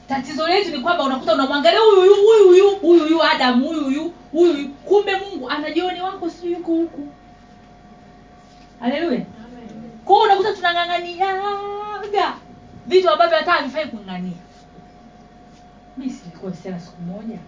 Tatizo 0.08 0.48
letu 0.48 0.70
ni 0.70 0.78
kwamba 0.80 1.04
unakuta 1.04 1.34
unamwangalia 1.34 1.80
huyu 1.80 2.14
huyu 2.14 2.76
huyu 2.80 2.98
huyu 3.04 3.22
adamu 3.22 3.66
huyu 3.68 3.84
huyu 3.84 4.12
huyu 4.32 4.68
kumbe 4.68 5.12
mungu 5.16 5.50
anajioni 5.50 6.00
wako 6.00 6.30
sijui 6.30 6.52
yuko 6.52 6.72
huku. 6.72 7.08
Haleluya 8.80 9.22
kwao 10.08 10.22
unakuta 10.22 10.52
tunang'ang'aniaga 10.52 12.34
vitu 12.86 13.10
ambavyo 13.10 13.38
hata 13.38 13.52
havifai 13.52 13.86
kung'ang'ania 13.86 14.32
mi 15.96 16.10
silikuwa 16.10 16.50
msichana 16.52 16.80
siku 16.80 17.02
moja. 17.02 17.38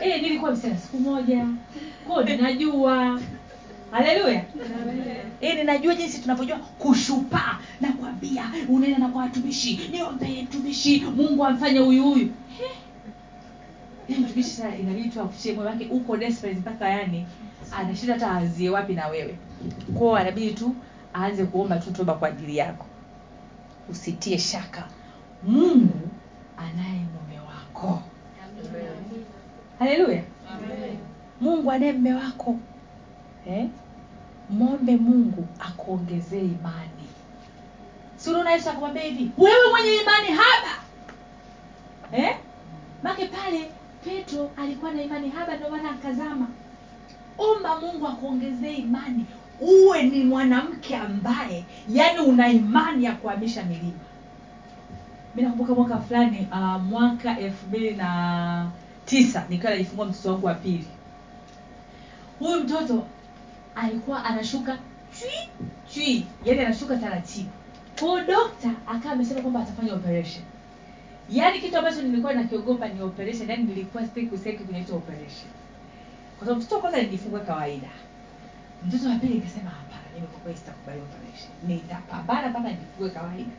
E, 0.00 0.18
nilikuwa 0.20 0.50
msichana 0.52 0.76
siku 0.78 0.98
moja. 1.00 1.46
Kwao 2.06 2.22
ninajua. 2.22 3.20
Haleluya. 3.90 4.44
E, 5.40 5.54
ninajua 5.54 5.94
jinsi 5.94 6.18
tunavyojua 6.22 6.56
kushupaa 6.58 7.58
na 7.80 7.92
kuambia 7.92 8.44
unaenda 8.68 8.98
na 8.98 9.08
kwa 9.08 9.22
watumishi 9.22 9.80
niombee 9.92 10.42
mtumishi 10.42 11.00
mungu 11.16 11.44
amfanye 11.44 11.78
huyu 11.78 12.02
huyu. 12.04 12.32
Eh. 14.08 14.18
Mtumishi 14.18 14.50
sasa 14.50 14.76
inabidi 14.76 15.08
tu 15.08 15.20
akushie 15.20 15.52
moyo 15.52 15.68
wake 15.68 15.88
uko 15.90 16.16
mpaka 16.56 16.88
yani 16.88 17.26
anashinda 17.72 18.14
hata 18.14 18.30
aanzie 18.30 18.70
wapi 18.70 18.94
na 18.94 19.08
wewe. 19.08 19.38
Kwao 19.98 20.16
anabidi 20.16 20.52
tu 20.54 20.74
aanze 21.14 21.44
kuomba 21.44 21.78
tu 21.78 21.92
toba 21.92 22.14
kwa 22.14 22.28
ajili 22.28 22.56
yako. 22.56 22.86
Usitie 23.90 24.38
shaka. 24.38 24.84
Mungu 25.42 26.08
anaye 26.56 26.98
mume 27.00 27.40
wako. 27.48 28.02
Haleluya. 29.78 30.22
Mungu 31.40 31.70
anaye 31.70 31.92
mme 31.92 32.14
wako. 32.14 32.56
Eh? 33.48 33.66
mwombe 34.50 34.96
mungu 34.96 35.46
akuongezee 35.60 36.40
imani. 36.40 36.90
Unaona 38.28 38.50
yesu 38.52 38.70
akamwambia 38.70 39.02
hivi 39.02 39.30
wewe 39.38 39.70
mwenye 39.70 39.94
imani 39.94 40.26
haba. 40.28 40.72
Eh? 42.12 42.36
make 43.02 43.26
pale 43.26 43.70
petro 44.04 44.50
alikuwa 44.56 44.92
na 44.92 45.02
imani 45.02 45.28
haba 45.30 45.56
ndio 45.56 45.70
maana 45.70 45.90
akazama 45.90 46.46
omba 47.38 47.80
mungu 47.80 48.06
akuongezee 48.06 48.72
imani. 48.74 49.24
Uwe 49.60 50.02
ni 50.02 50.24
mwanamke 50.24 50.96
ambaye 50.96 51.64
yani 51.88 52.18
una 52.18 52.48
imani 52.48 53.04
ya 53.04 53.12
kuhamisha 53.12 53.62
milima. 53.64 53.98
Mi 55.34 55.42
nakumbuka 55.42 55.74
mwaka 55.74 55.98
fulani 55.98 56.48
uh, 56.52 56.82
mwaka 56.82 57.38
elfu 57.38 57.66
mbili 57.66 57.90
na 57.94 58.70
tisa 59.04 59.44
nikiwa 59.48 59.72
najifungua 59.72 60.06
mtoto 60.06 60.28
wangu 60.32 60.46
wa 60.46 60.54
pili. 60.54 60.86
Huyu 62.38 62.60
mtoto 62.64 63.06
alikuwa 63.74 64.24
anashuka 64.24 64.78
chui 65.20 65.48
chui. 65.94 66.26
Yani 66.44 66.60
anashuka 66.60 66.96
taratibu. 66.96 67.48
Kwao 68.00 68.20
dokta 68.20 68.70
akawa 68.86 69.14
amesema 69.14 69.40
kwamba 69.40 69.60
atafanya 69.60 69.94
operation. 69.94 70.44
Yaani 71.30 71.60
kitu 71.60 71.78
ambacho 71.78 72.02
nilikuwa 72.02 72.32
nakiogopa 72.32 72.88
ni 72.88 73.02
operation. 73.02 73.50
Yaani 73.50 73.62
nilikuwa 73.64 74.02
sitaki 74.06 74.26
kusikia 74.26 74.52
kinaitwa 74.52 74.96
operation 74.96 75.50
kwa 76.38 76.46
sababu 76.46 76.60
mtoto 76.60 76.74
wa 76.74 76.80
kwanza 76.80 76.98
nilijifungua 76.98 77.40
kawaida 77.40 77.88
mtoto 78.86 79.08
wa 79.08 79.16
pili 79.16 79.34
nikasema 79.34 79.70
hapana 79.70 80.02
mimi 80.14 80.26
kwa 80.26 80.40
kweli 80.40 80.58
sitakubali 80.58 81.00
operation 81.00 81.50
nitapambana 81.66 82.48
mpaka 82.48 82.68
nijifungue 82.68 83.10
kawaida 83.10 83.50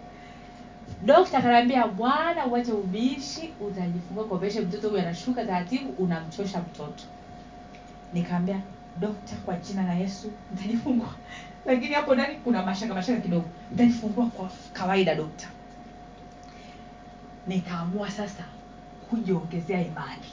dokta 1.06 1.38
akaniambia 1.38 1.88
bwana 1.88 2.46
uache 2.46 2.72
ubishi 2.72 3.54
utajifungua 3.62 4.24
operation 4.24 4.66
mtoto 4.66 4.90
huyu 4.90 5.02
anashuka 5.02 5.46
taratibu 5.46 5.90
unamchosha 6.04 6.60
mtoto. 6.60 7.04
Nikaambia 8.14 8.60
dokta 9.00 9.36
kwa 9.36 9.56
jina 9.56 9.84
la 9.84 9.94
yesu 9.94 10.32
nitajifungua 10.52 11.10
lakini 11.66 11.94
hapo 11.94 12.16
ndani 12.16 12.36
kuna 12.36 12.64
mashaka 12.66 12.94
mashaka 12.94 13.22
kidogo. 13.22 13.46
Nitajifungua 13.72 14.26
kwa 14.26 14.50
kawaida 14.74 15.16
dokta 15.16 15.48
nikaamua 17.48 18.12
sasa 18.12 18.44
kujiongezea 19.10 19.82
imani 19.82 20.26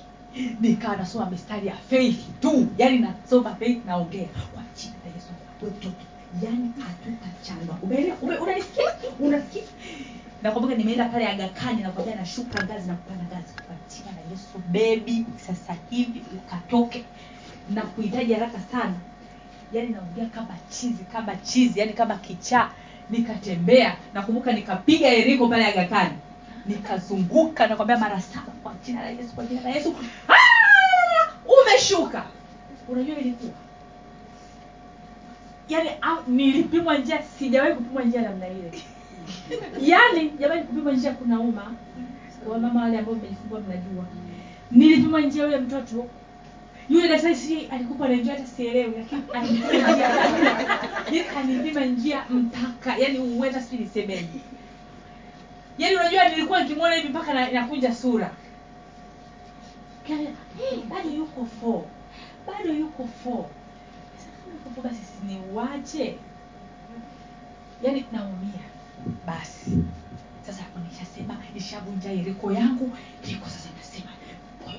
nikawa 0.60 0.96
nasoma 0.96 1.30
mistari 1.30 1.66
ya 1.66 1.74
faith 1.76 2.18
tu. 2.40 2.66
Yani 2.78 2.98
nasoma 2.98 3.54
faith 3.54 3.84
naongea. 3.86 4.26
Kwa 4.54 4.62
jina 4.76 4.94
la 5.06 5.14
yesu 5.14 5.28
watoto 5.62 5.88
yani 6.42 6.70
hatutachanwa. 6.78 7.78
Unanisikia? 8.42 8.84
Unasikia 9.20 9.62
nakumbuka 10.42 10.74
nimeenda 10.74 11.08
pale 11.08 11.28
agakani 11.28 11.82
nakwambia 11.82 12.14
nashuka 12.16 12.64
ngazi 12.64 12.88
na 12.88 12.94
kupanda 12.94 13.24
ngazi. 13.24 13.54
Kwa 13.54 13.76
jina 13.88 14.10
la 14.12 14.30
yesu 14.30 14.58
bebi 14.70 15.26
sasa 15.46 15.76
hivi 15.90 16.22
ukatoke. 16.36 17.04
Na 17.70 17.82
kuhitaji 17.82 18.32
haraka 18.34 18.58
sana. 18.72 18.94
Yani 19.72 19.88
naongea 19.88 20.26
kama 20.26 20.56
chizi 20.70 21.04
kama 21.12 21.36
chizi 21.36 21.80
yani 21.80 21.92
kama 21.92 22.16
kichaa. 22.16 22.70
Nikatembea. 23.10 23.96
Nakumbuka 24.14 24.52
nikapiga 24.52 25.08
eriko 25.08 25.48
pale 25.48 25.66
agakani 25.66 26.14
nikazunguka 26.66 27.66
nakwambia 27.66 27.98
mara 27.98 28.20
saba 28.20 28.52
kwa 28.62 28.74
jina 28.86 29.02
la 29.02 29.10
yesu 29.10 29.34
kwa 29.34 29.44
jina 29.44 29.60
la 29.60 29.70
yesu. 29.70 29.94
Ah! 30.28 30.54
umeshuka. 31.46 32.24
Unajua 32.88 33.16
ilikuwa 33.18 33.52
yaani 35.68 35.90
nilipimwa 36.26 36.98
njia 36.98 37.22
sijawahi 37.22 37.74
kupimwa 37.74 38.02
njia 38.02 38.22
namna 38.22 38.46
ile. 38.48 38.82
Yaani 39.90 40.30
jamani 40.30 40.62
kupimwa 40.62 40.92
njia 40.92 41.12
kuna 41.12 41.40
uma. 41.40 41.74
Wamama 42.48 42.82
wale 42.82 42.98
ambao 42.98 43.14
mmejifungua 43.14 43.60
mnajua. 43.60 44.04
Nilipimwa 44.70 45.20
njia 45.20 45.44
yule 45.44 45.58
mtoto. 45.58 46.06
Yule 46.88 47.08
daktari 47.08 47.36
si 47.36 47.66
alikupa 47.66 48.08
na 48.08 48.16
njia 48.16 48.32
hata 48.32 48.46
sielewi 48.46 48.94
lakini 48.98 49.22
alinipima 49.32 49.90
njia. 49.90 51.36
Alinipima 51.38 51.84
njia 51.84 52.24
mpaka 52.30 52.96
yani 52.98 53.18
uenda 53.18 53.60
sijui 53.62 53.84
nisemeje 53.84 54.40
yaani 55.78 55.96
unajua 55.96 56.28
nilikuwa 56.28 56.62
nikimwona 56.62 56.94
hivi 56.94 57.08
mpaka 57.08 57.34
na- 57.34 57.50
nakunja 57.50 57.94
sura. 57.94 58.30
Hey, 60.06 60.82
bado 60.88 61.10
yuko 61.10 61.46
fo 61.60 61.86
bado 62.46 62.72
yuko 62.72 63.08
fo 63.24 63.50
yuko 64.66 64.80
basi 64.82 65.00
siniuache 65.04 66.16
yaani 67.82 68.04
naumia. 68.12 68.64
Basi. 69.26 69.78
Sasa 70.46 70.62
hapo 70.62 70.78
nishasema 70.78 71.36
nishavunja 71.54 72.12
iriko 72.12 72.52
yangu. 72.52 72.90
Iko 73.30 73.44
sasa 73.48 73.68
nasema 73.78 74.10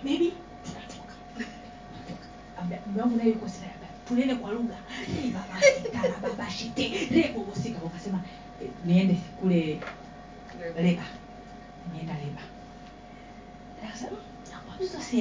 bebi 0.03 0.33
tunatoka. 0.65 1.13
Naye 3.17 3.29
yuko 3.29 3.49
sina 3.49 3.67
tunene 4.07 4.35
kwa 4.35 4.51
lugha. 4.51 4.75
Hii 5.21 5.29
baba 5.31 5.61
sitara 5.83 6.13
baba 6.21 6.49
shite. 6.49 7.07
Rebo 7.11 7.41
usika 7.41 7.79
ukasema 7.85 8.19
eh, 8.61 8.69
niende 8.85 9.13
kule 9.13 9.79
leba. 10.81 11.03
Nimeenda 11.87 12.13
leba. 12.13 12.41
Akasema, 13.87 14.17
nakwambia 14.51 14.87
sasa 14.89 15.17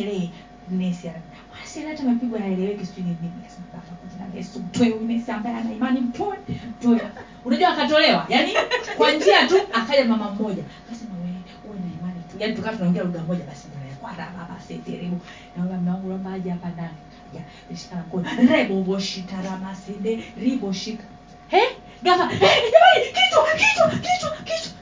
nesi 0.70 1.06
"Wala 1.06 1.90
hata 1.90 2.02
mapigo 2.02 2.38
hayaeleweki? 2.38 2.86
Sijui 2.86 3.04
nini. 3.04 3.32
Nikasema, 3.36 3.66
baba 3.72 3.84
kwa 3.96 4.08
jina 4.10 4.28
la 4.28 4.34
Yesu 4.34 4.58
mtoe 4.58 4.88
huyu 4.88 5.06
nesi 5.06 5.30
ambaye 5.30 5.56
ana 5.56 5.72
imani 5.72 6.00
mtoe 6.00 6.38
mtoe. 6.70 7.00
Unajua 7.44 7.68
akatolewa 7.68 8.26
yani 8.28 8.52
kwa 8.96 9.10
njia 9.12 9.48
tu 9.48 9.54
akaja 9.72 10.04
mama 10.04 10.30
mmoja. 10.30 10.62
Akasema 10.86 11.14
wewe 11.14 11.38
uwe 11.66 11.76
na 11.78 11.86
imani 12.00 12.20
tu. 12.30 12.36
Yani 12.38 12.54
tukawa 12.56 12.76
tunaongea 12.76 13.02
lugha 13.04 13.22
moja 13.22 13.44
basi 13.44 13.68
ndio 13.68 13.96
kwa 14.00 14.12
baba 14.12 14.60
seterebo 14.68 15.16
na 15.56 15.64
yule 15.64 15.76
mume 15.76 15.90
wangu 15.90 16.08
naomba 16.08 16.32
aje 16.32 16.50
hapa 16.50 16.68
ndani. 16.68 16.94
Ya 17.34 17.40
nishika 17.70 17.96
mkono. 17.96 18.28
Rebo 18.52 18.82
boshita 18.82 19.42
rama 19.42 19.74
sende 19.74 20.24
ribo 20.40 20.72
shika. 20.72 21.04
He? 21.48 21.62
Gafa 22.02 22.26
Hey, 22.28 22.70
jamani 22.72 23.06
kichwa 23.12 23.44
kichwa 23.56 23.88
kichwa 23.90 24.30
kichwa 24.44 24.72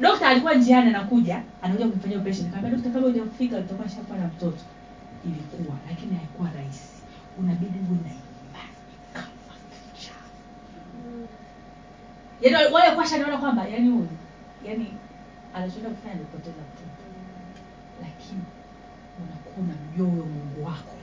dokta 0.00 0.28
alikuwa 0.28 0.54
njiani 0.54 0.88
anakuja 0.88 1.42
anakuja 1.62 1.88
kumfanyia 1.88 2.18
operation. 2.18 2.46
Nikamwambia 2.46 2.76
dokta 2.78 2.90
kabla 2.90 3.08
hujafika 3.08 3.56
utakuwa 3.56 3.88
shakuwa 3.88 4.18
na 4.18 4.26
mtoto. 4.26 4.62
Ilikuwa 5.24 5.76
lakini 5.88 6.14
haikuwa 6.16 6.50
rahisi. 6.56 6.92
Unabidi 7.38 7.78
uwe 7.78 7.98
na 8.04 8.10
imani 8.10 8.22
yaani 12.42 12.74
wale 12.74 12.90
kwa 12.94 13.18
naona 13.18 13.38
kwamba 13.38 13.68
yani 13.68 13.88
huyu 13.90 14.08
yani 14.64 14.86
anachoenda 15.54 15.90
kufanya 15.90 16.14
ni 16.14 16.20
kupoteza 16.20 16.56
mtoto. 16.72 17.02
Lakini 18.02 18.42
unakuwa 19.22 19.56
unamjua 19.64 20.06
huyo 20.08 20.24
mungu 20.24 20.64
wako. 20.66 20.96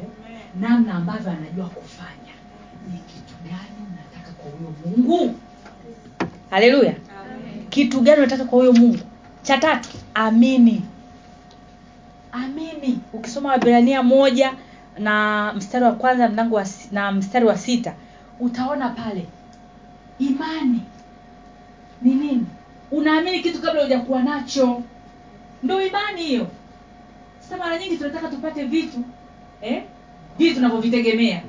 Namna 0.60 0.94
ambavyo 0.94 1.32
anajua 1.32 1.66
kufanya. 1.70 2.34
Ni 2.92 2.98
kitu 3.00 3.34
gani 3.44 3.78
unataka 3.92 4.32
kwa 4.34 4.52
huyo 4.52 4.74
mungu? 4.86 5.36
Haleluya 6.50 6.96
kitu 7.70 8.02
gani 8.02 8.18
unataka 8.18 8.46
kwa 8.46 8.60
huyo 8.60 8.74
mungu? 8.74 9.00
Cha 9.44 9.58
tatu 9.58 9.90
amini. 10.14 10.82
Amini. 12.32 13.00
Ukisoma 13.14 13.50
wabrania 13.50 14.04
moja 14.04 14.54
na 15.00 15.54
mstari 15.54 15.86
wa 15.86 15.92
kwanza 15.92 16.30
mlango 16.30 16.62
na 16.92 17.12
mstari 17.12 17.46
wa 17.46 17.58
sita 17.58 17.94
utaona 18.40 18.90
pale. 18.90 19.26
Imani. 20.20 20.82
Ni 22.02 22.16
nini? 22.16 22.46
Unaamini 22.92 23.40
kitu 23.40 23.62
kabla 23.62 23.84
hujakuwa 23.84 24.24
nacho. 24.24 24.84
Ndo 25.64 25.82
imani 25.82 26.24
hiyo. 26.24 26.48
Sasa 27.40 27.58
mara 27.58 27.78
nyingi 27.80 27.98
tunataka 27.98 28.28
tupate 28.28 28.64
vitu 28.64 29.04
eh? 29.62 29.84
vitu 30.38 30.56
tunavyovitegemea. 30.56 31.42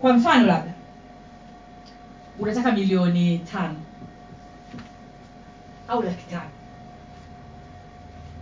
Kwa 0.00 0.12
mfano 0.12 0.46
labda 0.46 0.72
unataka 2.38 2.72
milioni 2.72 3.38
tano 3.38 3.76
au 5.90 6.02
laki 6.02 6.24
tano. 6.30 6.50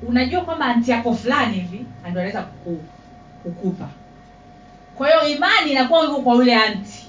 Unajua 0.08 0.40
kwamba 0.40 0.64
anti 0.66 0.90
yako 0.90 1.14
fulani 1.14 1.54
hivi 1.54 1.76
ndio 1.78 2.10
anaweza 2.20 2.42
kuku- 2.42 2.82
kukupa. 3.42 3.88
Kwa 4.94 5.08
hiyo 5.10 5.36
imani 5.36 5.70
inakuwa 5.70 6.04
iko 6.04 6.22
kwa 6.22 6.34
yule 6.34 6.54
anti 6.56 7.06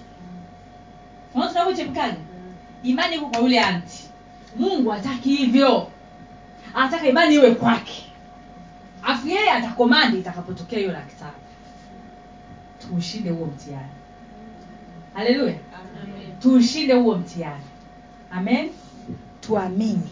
unaona 1.34 1.52
tunavyochemkaga? 1.54 2.16
Imani 2.84 3.16
iko 3.16 3.26
kwa 3.26 3.40
yule 3.40 3.60
anti 3.60 4.04
mungu 4.56 4.90
hataki 4.90 5.36
hivyo. 5.36 5.88
Anataka 6.74 7.08
imani 7.08 7.36
iwe 7.36 7.52
kwake. 7.56 8.06
Afu 9.04 9.28
yeye 9.28 9.52
atakomandi 9.52 10.18
itakapotokea 10.20 10.80
hiyo 10.80 10.92
laki 10.92 11.16
tano. 11.16 11.32
Tuushinde 12.82 13.30
huo 13.30 13.46
mtihani. 13.46 13.90
Haleluya 15.14 15.56
tuushinde 16.42 16.94
huo 16.94 17.16
mtihani. 17.18 17.64
Amen 18.32 18.70
tuamini. 19.50 20.10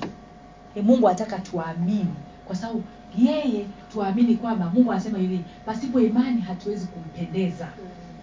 E 0.76 0.82
mungu 0.82 1.08
anataka 1.08 1.40
tuamini 1.40 2.14
kwa 2.46 2.56
sababu 2.56 2.84
yeye 3.18 3.66
tuamini 3.92 4.36
kwamba 4.36 4.70
mungu 4.74 4.92
anasema 4.92 5.18
hivi 5.18 5.40
pasipo 5.66 6.00
imani 6.00 6.42
hatuwezi 6.42 6.88
kumpendeza. 6.88 7.68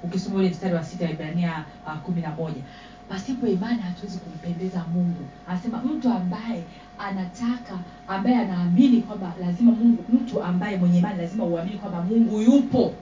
Ukisoma 0.04 0.36
ule 0.36 0.50
mstari 0.50 0.74
wa 0.74 0.84
sita 0.84 1.10
ibrania 1.10 1.64
uh, 1.86 1.98
kumi 1.98 2.20
na 2.20 2.30
moja. 2.30 2.62
Pasipo 3.08 3.46
imani 3.46 3.82
hatuwezi 3.82 4.18
kumpendeza 4.18 4.84
mungu. 4.94 5.24
Anasema 5.48 5.78
mtu 5.82 6.08
ambaye 6.08 6.62
anataka 6.98 7.78
ambaye 8.08 8.36
anaamini 8.36 9.00
kwamba 9.02 9.34
lazima 9.40 9.72
mungu 9.72 10.04
mtu 10.12 10.42
ambaye 10.42 10.76
mwenye 10.76 10.98
imani 10.98 11.18
lazima 11.18 11.44
uamini 11.44 11.78
kwamba 11.78 12.02
mungu 12.02 12.40
yupo. 12.42 12.92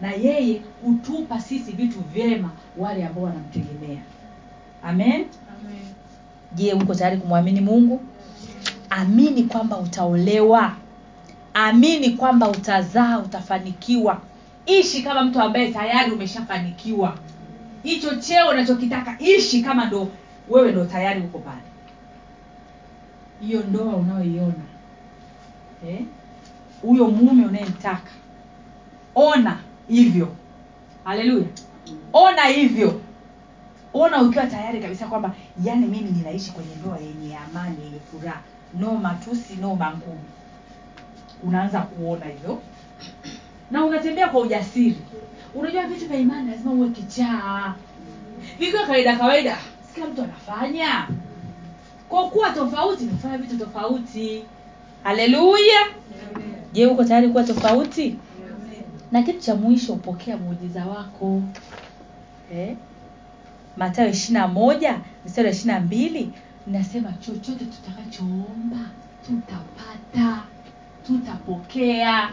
Na 0.00 0.10
yeye 0.12 0.60
hutupa 0.84 1.40
sisi 1.40 1.72
vitu 1.72 2.00
vyema 2.00 2.50
wale 2.78 3.06
ambao 3.06 3.24
wanamtegemea. 3.24 4.02
Amen 4.82 5.24
je 6.54 6.72
uko 6.72 6.94
tayari 6.94 7.16
kumwamini 7.16 7.60
mungu? 7.60 8.00
Amini 8.90 9.42
kwamba 9.42 9.78
utaolewa. 9.78 10.72
Amini 11.54 12.10
kwamba 12.10 12.48
utazaa 12.50 13.18
utafanikiwa. 13.18 14.20
Ishi 14.66 15.02
kama 15.02 15.22
mtu 15.22 15.40
ambaye 15.40 15.72
tayari 15.72 16.10
umeshafanikiwa. 16.12 17.14
Hicho 17.82 18.14
cheo 18.16 18.48
unachokitaka 18.48 19.16
ishi 19.20 19.62
kama 19.62 19.84
ndo 19.86 20.08
wewe 20.48 20.72
ndo 20.72 20.84
tayari 20.84 21.20
uko 21.20 21.38
pale. 21.38 21.62
Hiyo 23.40 23.62
ndoa 23.70 23.96
unayoiona 23.96 24.54
eh? 25.88 26.00
huyo 26.82 27.06
mume 27.08 27.46
unayemtaka. 27.46 28.10
Ona 29.14 29.58
hivyo. 29.88 30.28
Haleluya 31.04 31.46
ona 32.12 32.44
hivyo 32.44 33.00
ona 33.94 34.22
ukiwa 34.22 34.46
tayari 34.46 34.80
kabisa 34.80 35.06
kwamba 35.06 35.34
yani 35.64 35.86
mimi 35.86 36.10
ninaishi 36.10 36.50
kwenye 36.52 36.74
ndoa 36.74 36.98
yenye 36.98 37.36
amani 37.36 37.76
yenye 37.84 37.98
furaha. 38.10 38.40
No 38.78 38.94
matusi 38.96 39.56
no 39.60 39.76
mangumi 39.76 40.20
unaanza 41.42 41.80
kuona 41.80 42.26
hivyo. 42.26 42.62
Na 43.70 43.84
unatembea 43.84 44.28
kwa 44.28 44.40
ujasiri. 44.40 44.96
Unajua 45.54 45.86
vitu 45.86 46.06
vya 46.08 46.16
imani 46.18 46.50
lazima 46.50 46.72
uwe 46.72 46.88
kichaa. 46.88 47.74
Vikiwa 48.58 48.86
kawaida 48.86 49.16
kawaida 49.16 49.58
sikila 49.88 50.06
mtu 50.06 50.22
anafanya. 50.22 51.08
Kwa 52.08 52.28
kuwa 52.30 52.50
tofauti 52.50 53.04
nafanya 53.04 53.38
vitu 53.38 53.58
tofauti. 53.58 54.44
Haleluya! 55.02 55.80
Je 56.72 56.86
uko 56.86 57.04
tayari 57.04 57.28
kuwa 57.28 57.44
tofauti? 57.44 58.16
Na 59.12 59.22
kitu 59.22 59.40
cha 59.40 59.54
mwisho 59.54 59.92
upokea 59.92 60.36
muujiza 60.36 60.86
wako. 60.86 61.42
Eh? 62.54 62.76
Na 64.34 64.48
moja 64.48 65.00
mstari 65.26 65.48
wa 65.48 65.52
ishiri 65.54 65.72
na 65.74 65.80
mbili 65.80 66.30
inasema 66.68 67.12
chochote 67.12 67.64
tutakachoomba 67.64 68.78
tutapata 69.26 70.42
tutapokea. 71.06 72.30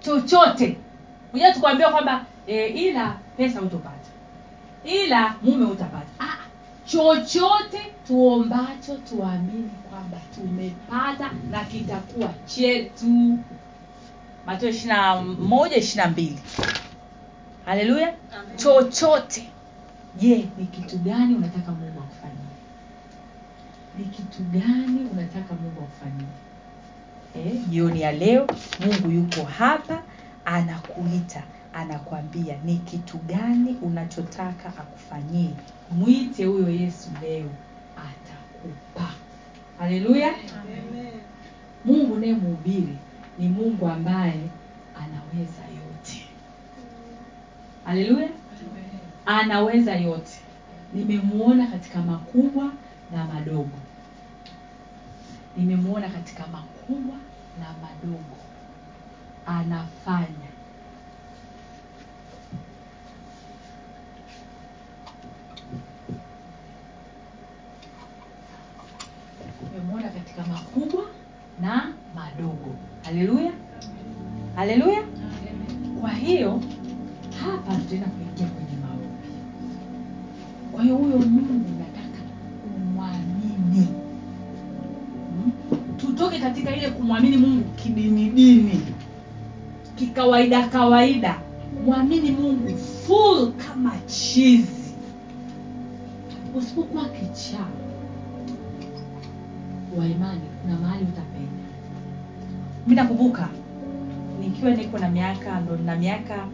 Chochote. 0.00 0.76
Unajua 1.32 1.52
tukwambia 1.54 1.88
kwamba 1.90 2.24
e, 2.46 2.66
ila 2.66 3.18
pesa 3.36 3.62
utopata 3.62 4.10
ila 4.84 5.34
mume 5.42 5.64
utapata 5.66 6.06
ah, 6.20 6.36
chochote 6.86 7.92
tuombacho 8.06 8.96
tuamini 8.96 9.70
kwamba 9.90 10.18
tumepata 10.34 11.30
na 11.50 11.64
kitakuwa 11.64 12.30
chetu. 12.46 13.38
Moja 15.38 15.76
ishiri 15.76 15.96
mbili. 16.10 16.38
Haleluya. 17.64 18.14
Chochote 18.56 19.50
je 20.20 20.48
ni 20.58 20.66
kitu 20.66 20.98
gani 20.98 21.34
unataka 21.34 21.72
mungu 21.72 22.00
akufanyie? 22.00 22.56
Ni 23.98 24.04
kitu 24.04 24.42
gani 24.42 25.00
unataka 25.12 25.54
mungu 25.54 25.80
akufanyie? 25.80 26.26
Eh, 27.36 27.68
jioni 27.68 28.00
ya 28.00 28.12
leo 28.12 28.46
mungu 28.80 29.10
yuko 29.10 29.44
hapa 29.44 30.02
anakuita 30.44 31.42
anakwambia 31.74 32.56
ni 32.64 32.76
kitu 32.78 33.18
gani 33.18 33.76
unachotaka 33.82 34.68
akufanyie. 34.68 35.50
Mwite 35.90 36.44
huyo 36.44 36.70
yesu 36.70 37.08
leo 37.22 37.50
atakupa. 37.96 39.14
Haleluya. 39.78 40.34
Mungu 41.84 42.16
naye 42.16 42.32
mhubiri 42.32 42.96
ni 43.38 43.48
mungu 43.48 43.88
ambaye 43.88 44.40
anaweza 44.96 45.62
yote. 45.62 46.26
Haleluya 47.84 48.28
anaweza 49.26 49.96
yote. 49.96 50.40
Nimemuona 50.94 51.66
katika 51.66 52.02
makubwa 52.02 52.72
na 53.12 53.24
madogo. 53.24 53.78
Nimemuona 55.56 56.08
katika 56.08 56.46
makubwa 56.46 57.16
na 57.60 57.66
madogo. 57.82 58.36
Anafanya. 59.46 60.46
Nimemuona 69.72 70.08
katika 70.08 70.46
makubwa 70.46 71.04
na 71.60 71.92
madogo. 72.14 72.74
Haleluya 73.04 73.52
haleluya 74.56 75.02
kwa 76.00 76.10
hiyo 76.10 76.60
hapa 77.40 77.74
tutaenda 77.76 78.06
kwa 80.76 80.84
hiyo 80.84 80.96
huyo 80.96 81.18
mungu 81.18 81.70
nataka 81.78 82.22
umwamini 82.76 83.86
Hmm? 85.36 85.52
tutoke 85.96 86.38
katika 86.38 86.76
ile 86.76 86.90
kumwamini 86.90 87.36
mungu 87.36 87.64
kidinidini 87.64 88.80
kikawaida 89.94 90.68
kawaida. 90.68 91.40
Mwamini 91.84 92.30
mungu 92.30 92.76
full 92.78 93.52
kama 93.52 93.92
chizi. 94.06 94.94
Usipokuwa 96.54 97.04
kichaa 97.04 97.66
wa 99.98 100.06
imani 100.06 100.40
kuna 100.62 100.76
mahali 100.78 101.02
utapenda 101.04 101.62
mi 102.86 102.94
nakumbuka 102.94 103.48
nikiwa 104.40 104.70
niko 104.70 104.98
na 104.98 105.08
miaka 105.08 105.60
ndo 105.60 105.76
na 105.76 105.96
miaka 105.96 106.46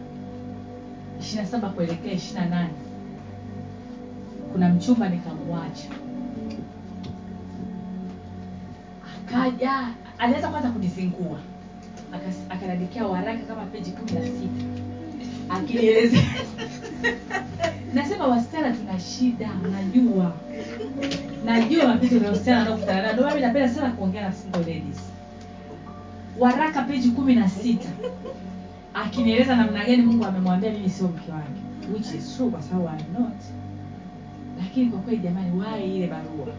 ishiri 1.21 1.41
na 1.41 1.47
saba 1.47 1.69
kuelekea 1.69 2.13
ishiri 2.13 2.39
na 2.39 2.45
nane 2.45 2.73
kuna 4.53 4.69
mchumba 4.69 5.09
nikamwacha. 5.09 5.89
Akaja 9.27 9.87
alianza 10.17 10.47
kwanza 10.47 10.69
kunizingua. 10.69 11.39
Akaniandikia 12.49 13.05
waraka 13.07 13.43
kama 13.43 13.65
peji 13.65 13.91
kumi 13.91 14.11
na 14.11 14.21
sita. 14.25 14.65
Akinielezea. 15.49 16.21
Nasema 17.93 18.27
wasichana 18.27 18.73
tuna 18.73 18.99
shida 18.99 19.49
najua 19.71 20.33
najua 21.45 21.87
mapizo 21.87 22.19
na 22.19 22.29
wasichana 22.29 22.61
anaokutana 22.61 23.01
nayo. 23.01 23.13
Ndio 23.13 23.39
napenda 23.39 23.69
sana 23.69 23.91
kuongea 23.91 24.21
na 24.21 24.31
single 24.33 24.59
ladies. 24.59 24.99
Waraka 26.39 26.81
peji 26.81 27.09
kumi 27.11 27.35
na 27.35 27.49
sita. 27.49 27.89
Akinieleza 28.93 29.55
namna 29.55 29.85
gani 29.85 30.01
mungu 30.01 30.25
amemwambia 30.25 30.71
mimi 30.71 30.89
sio 30.89 31.07
mke 31.07 31.31
wake. 31.31 31.61
Which 31.93 32.13
is 32.15 32.35
true 32.37 32.49
kwa 32.49 32.61
sababu 32.61 32.85
I'm 32.87 33.23
not 33.23 33.62
lakini 34.59 34.85
kwa 34.91 34.99
kweli 34.99 35.17
jamani 35.17 35.59
wai 35.61 35.95
ile 35.95 36.07
barua. 36.07 36.53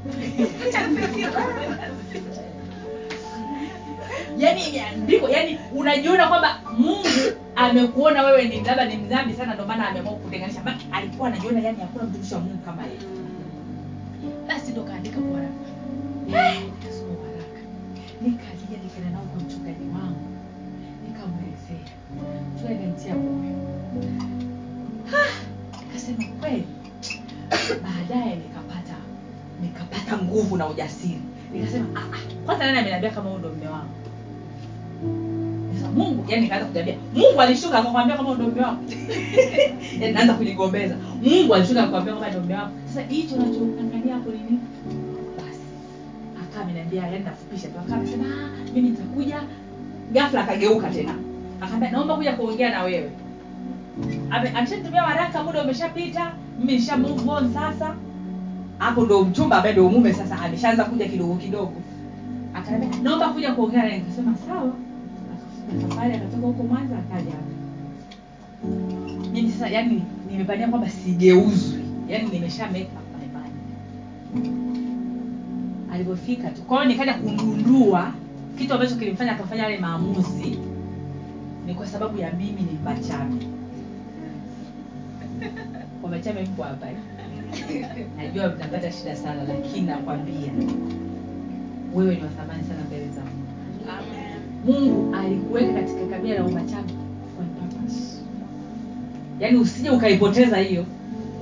Yani 4.38 4.68
imeandikwa 4.68 5.30
yani 5.30 5.58
unajiona 5.74 6.28
kwamba 6.28 6.60
mungu 6.78 7.08
amekuona 7.56 8.22
wewe 8.22 8.44
ni 8.44 8.60
labda 8.60 8.84
ni 8.84 8.96
mdhambi 8.96 9.34
sana 9.34 9.54
ndio 9.54 9.66
maana 9.66 9.88
ameamua 9.88 10.12
kutenganisha 10.12 10.62
alikuwa 10.92 11.28
anajiona 11.28 11.60
yani 11.60 11.78
hakuna 11.80 12.04
mtumishi 12.04 12.34
wa 12.34 12.40
mungu 12.40 12.58
kama 12.64 12.82
yeye. 12.82 12.98
Basi 14.48 14.72
ndo 14.72 14.82
kaandika 14.82 15.20
kwa 15.20 15.40
Eh, 16.32 16.62
nikalia 18.22 18.78
nikaenda 18.84 19.10
nao 19.12 19.22
kwa 19.22 19.40
mchungaji 19.42 19.84
wangu. 19.94 20.28
Nikamwelezea. 21.06 21.86
Mchungaji 22.54 22.86
ntia 22.86 23.14
moyo. 23.14 23.54
Nikasema 25.86 26.24
kweli 26.40 26.66
baadaye 27.82 28.36
nikapata 28.36 28.94
nikapata 29.62 30.18
nguvu 30.24 30.56
na 30.56 30.66
ujasiri. 30.68 31.18
Nikasema 31.54 31.86
"Ah, 31.94 32.00
ah, 32.00 32.44
kwanza 32.46 32.64
nani 32.64 32.78
ameniambia 32.78 33.10
kama 33.10 33.30
huu 33.30 33.38
ndo 33.38 33.48
mme 33.58 33.68
wangu. 33.68 33.88
Mungu 35.94 36.24
yani 36.28 36.42
nikaanza 36.42 36.66
kujambia 36.66 36.94
mungu 37.14 37.40
alishuka 37.40 37.78
akakwambia 37.78 38.16
kama 38.16 38.34
ndo 38.34 38.44
mme 38.46 40.10
naanza 40.12 40.34
kujigombeza 40.38 40.96
mungu 41.22 41.54
alishuka 41.54 41.80
akakwambia 41.82 42.14
kama 42.14 42.28
ndo 42.30 42.40
mme 42.40 42.56
sasa 42.88 43.00
hicho 43.08 43.36
nachoangania 43.36 44.14
hapo 44.14 44.30
ni 44.30 44.36
nini? 44.38 44.58
Basi 45.36 45.60
akawa 46.42 46.64
ameniambia 46.64 47.02
yani 47.06 47.24
nafupisha 47.24 47.68
tu. 47.68 47.74
Akawa 47.78 47.96
amesema 47.98 48.24
"Ah, 48.24 48.72
mimi 48.74 48.88
nitakuja. 48.90 49.42
Ghafla 50.12 50.40
akageuka 50.40 50.90
tena. 50.90 51.14
Akaambia 51.60 51.90
naomba 51.90 52.16
kuja 52.16 52.32
kuongea 52.32 52.70
na 52.70 52.82
wewe. 52.82 53.10
Ame- 54.30 54.48
ameshanitumia 54.50 55.02
waraka 55.02 55.42
muda 55.42 55.62
umeshapita 55.62 56.32
mimi 56.58 56.72
nisha 56.72 56.96
move 56.96 57.30
on 57.30 57.52
sasa? 57.54 57.94
Hapo 58.78 59.04
ndo 59.04 59.24
mchumba 59.24 59.56
ambaye 59.56 59.74
ndo 59.74 59.88
mume 59.88 60.12
sasa 60.12 60.38
ameshaanza 60.40 60.84
kuja 60.84 61.08
kidogo 61.08 61.34
kidogo. 61.34 61.72
Akaniambia 62.54 63.00
naomba 63.02 63.28
kuja 63.28 63.52
kuongea 63.52 63.82
naye. 63.82 63.98
Nikasema 63.98 64.34
sawa. 64.46 64.72
Safari 65.88 66.14
akatoka 66.14 66.46
huko 66.46 66.62
mwanza 66.62 66.96
akaja 66.98 67.34
mimi 69.32 69.50
sasa 69.50 69.68
yani 69.68 70.02
nimepania 70.30 70.68
kwamba 70.68 70.88
sigeuzwi. 70.88 71.84
Yani 72.08 72.28
nimesha 72.30 72.68
alivyofika 75.92 76.50
tu. 76.50 76.62
Kwa 76.62 76.76
hiyo 76.78 76.88
nikaja 76.92 77.14
kugundua 77.14 78.12
kitu 78.58 78.74
ambacho 78.74 78.94
kilimfanya 78.96 79.32
akafanya 79.32 79.62
yale 79.62 79.78
maamuzi 79.78 80.58
ni 81.66 81.74
kwa 81.74 81.86
sababu 81.86 82.18
ya 82.18 82.32
mimi 82.32 82.62
ni 82.62 82.72
mbachame 82.82 83.36
wamachame 86.04 86.42
mpo 86.42 86.62
hapa. 86.62 86.86
Najua 88.16 88.48
mtapata 88.48 88.92
shida 88.92 89.16
sana 89.16 89.44
lakini 89.44 89.86
nakwambia 89.86 90.52
wewe 91.94 92.14
ni 92.16 92.22
wathamani 92.22 92.62
sana 92.62 92.80
mbele 92.86 93.08
za 93.08 93.20
mungu. 93.20 93.44
Mungu 94.64 95.14
alikuweka 95.16 95.72
katika 95.72 96.06
kabila 96.06 96.34
la 96.34 96.60
a 96.60 96.84
yaani 99.40 99.56
usije 99.58 99.90
ukaipoteza 99.90 100.56
hiyo 100.56 100.84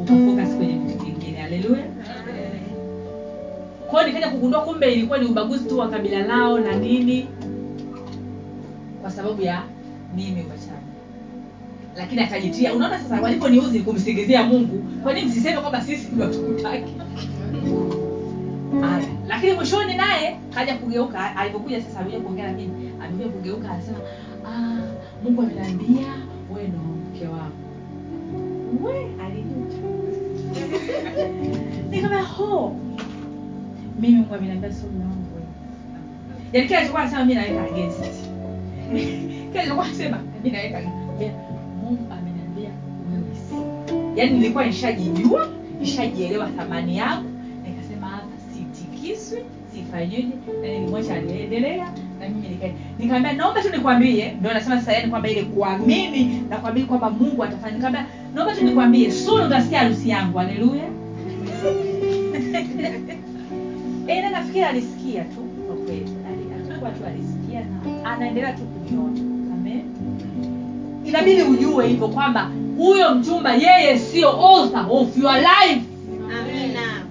ukafocus 0.01 0.57
kwenye 0.57 0.73
vitu 0.79 1.05
vingine. 1.05 1.39
Haleluya 1.39 1.85
kwao 3.91 4.07
nikaja 4.07 4.31
kugundua 4.31 4.61
kumbe 4.61 4.93
ilikuwa 4.93 5.19
ni 5.19 5.27
ubaguzi 5.27 5.69
tu 5.69 5.79
wa 5.79 5.89
kabila 5.91 6.23
lao 6.27 6.59
na 6.59 6.77
nini 6.77 7.27
kwa 9.03 9.11
sababu 9.11 9.43
ya 9.43 9.63
mimi 10.17 10.41
umachame 10.43 10.62
lakini 11.97 12.23
akajitia. 12.23 12.75
Unaona 12.75 12.99
sasa 12.99 13.21
waliponiuzi 13.21 13.79
ni 13.79 13.85
kumsingizia 13.85 14.43
mungu 14.43 14.85
kwa 15.03 15.13
nini 15.13 15.27
msiseme 15.27 15.61
kwamba 15.61 15.81
sisi 15.81 16.09
ndio 16.13 16.27
tukutaki 16.27 16.93
haya. 18.81 19.09
Lakini 19.29 19.53
mwishoni 19.53 19.95
naye 19.95 20.37
kaja 20.55 20.75
kugeuka. 20.75 21.37
Alivyokuja 21.37 21.83
sasa 21.83 22.01
amekuja 22.01 22.21
kuongea 22.21 22.47
na 22.47 22.53
mimi. 22.53 22.91
Amekuja 23.05 23.29
kugeuka 23.29 23.71
anasema 23.71 23.99
ah, 24.47 24.79
mungu 25.25 25.43
ameniambia 25.43 26.09
wewe 26.55 26.69
ndo 26.69 26.79
mke 26.79 27.27
wangu. 27.27 27.63
We 28.87 28.95
alijuta 29.25 29.77
nikamwambia 31.91 32.29
ho. 32.29 32.77
Mimi 34.01 34.15
mungu 34.17 34.35
ameniambia 34.35 34.73
sio 34.73 34.89
mume 34.89 35.05
wangu 35.05 35.23
yaani 36.53 36.67
kila 36.69 36.79
alikuwa 36.81 37.03
anasema 37.03 37.25
mimi 37.25 37.35
naweka 37.35 37.65
against. 37.65 38.01
Kila 39.53 39.63
alikuwa 39.63 39.85
anasema 39.85 40.19
mimi 40.45 40.57
naweka. 40.57 40.81
Mungu 41.93 42.13
ameniambia 42.13 42.71
wewe 43.13 43.35
si 43.49 44.21
yaani 44.21 44.33
nilikuwa 44.39 44.67
nishajijua 44.67 45.49
nishajielewa 45.81 46.47
thamani 46.47 46.97
yangu. 46.97 47.29
Nikasema 47.69 48.07
hapa 48.07 48.27
sitikiswi 48.55 49.39
sifanyeje. 49.75 50.29
Na 50.63 50.69
nilimwacha 50.69 51.15
aliendelea 51.15 51.93
na 52.21 52.29
mimi 52.29 52.49
nikae. 52.49 52.75
Nikamwambia 52.99 53.33
naomba 53.33 53.63
tu 53.63 53.71
nikwambie. 53.71 54.33
Ndio 54.41 54.53
nasema 54.55 54.77
sasa 54.81 54.93
yani 54.93 55.11
kwamba 55.11 55.29
ile 55.29 55.43
kuamini 55.43 56.43
na 56.49 56.57
kuamini 56.57 56.87
kwamba 56.87 57.11
mungu 57.11 57.45
atafanya. 57.45 57.77
Nikamwambia 57.77 58.07
naomba 58.35 58.55
tu 58.57 58.65
nikwambie 58.65 59.11
sura 59.11 59.47
utasikia 59.47 59.79
harusi 59.79 60.09
yangu. 60.09 60.39
Haleluya. 60.39 60.85
Eh, 64.07 64.31
nafikiri 64.31 64.65
alisikia 64.65 65.25
tu 65.25 65.41
kwa 65.67 65.77
kweli. 65.77 66.11
Alikuwa 66.71 66.91
tu 66.91 67.05
alisikia 67.07 67.61
na 67.61 68.11
anaendelea 68.11 68.53
tu 68.53 68.63
kuniona 68.63 69.32
inabidi 71.13 71.43
ujue 71.43 71.89
hivyo 71.89 72.09
kwamba 72.09 72.51
huyo 72.79 73.15
mchumba 73.15 73.55
yeye 73.55 73.99
sio 73.99 74.29
author 74.31 74.87
of 74.91 75.19
your 75.19 75.35
life. 75.37 75.83
Amina. 76.41 77.03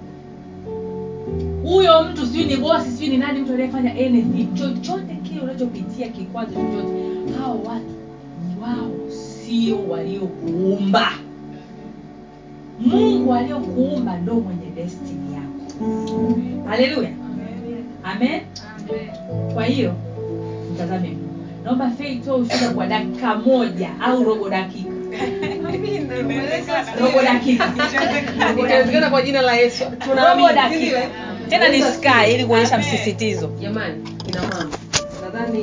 huyo 1.62 2.02
mtu 2.04 2.26
sijui 2.26 2.44
ni 2.44 2.56
bosi 2.56 2.90
sijui 2.90 3.08
ni 3.08 3.16
nani 3.18 3.40
mtu 3.40 3.52
aliyefanya 3.52 3.90
anything. 3.90 4.48
Chochote 4.54 5.14
kile 5.22 5.40
unachopitia 5.40 6.08
kikwazo 6.08 6.50
chochote. 6.50 7.32
Hao 7.38 7.58
watu 7.64 7.94
wao 8.62 8.90
sio 9.10 9.78
waliokuumba. 9.88 11.08
Mungu 12.80 13.34
aliokuumba 13.34 14.16
ndo 14.18 14.34
mwenye 14.34 14.66
destini 14.76 15.34
yako. 15.34 16.38
Haleluya 16.68 17.10
amen. 18.04 18.40
Kwa 19.54 19.64
hiyo 19.64 19.94
mtazame. 20.74 21.16
Naomba 21.64 21.90
fei 21.90 22.16
toa 22.16 22.36
ushuda 22.36 22.68
kwa 22.70 22.86
dakika 22.86 23.34
moja 23.34 23.90
au 24.00 24.24
robo 24.24 24.48
dakika. 24.48 24.90
Robo 27.00 27.22
dakika. 27.22 27.72
Itawezekana 28.64 29.10
kwa 29.10 29.22
jina 29.22 29.42
la 29.42 29.54
yesu. 29.54 29.84
Robo 30.08 30.52
dakika. 30.52 31.02
Tena 31.48 31.68
ni 31.68 31.82
sky 31.82 32.34
ili 32.34 32.44
kuonyesha 32.44 32.78
msisitizo. 32.78 33.46
Jamani 33.60 34.02
ina 34.28 34.42
mama 34.42 34.68
nadhani 35.22 35.60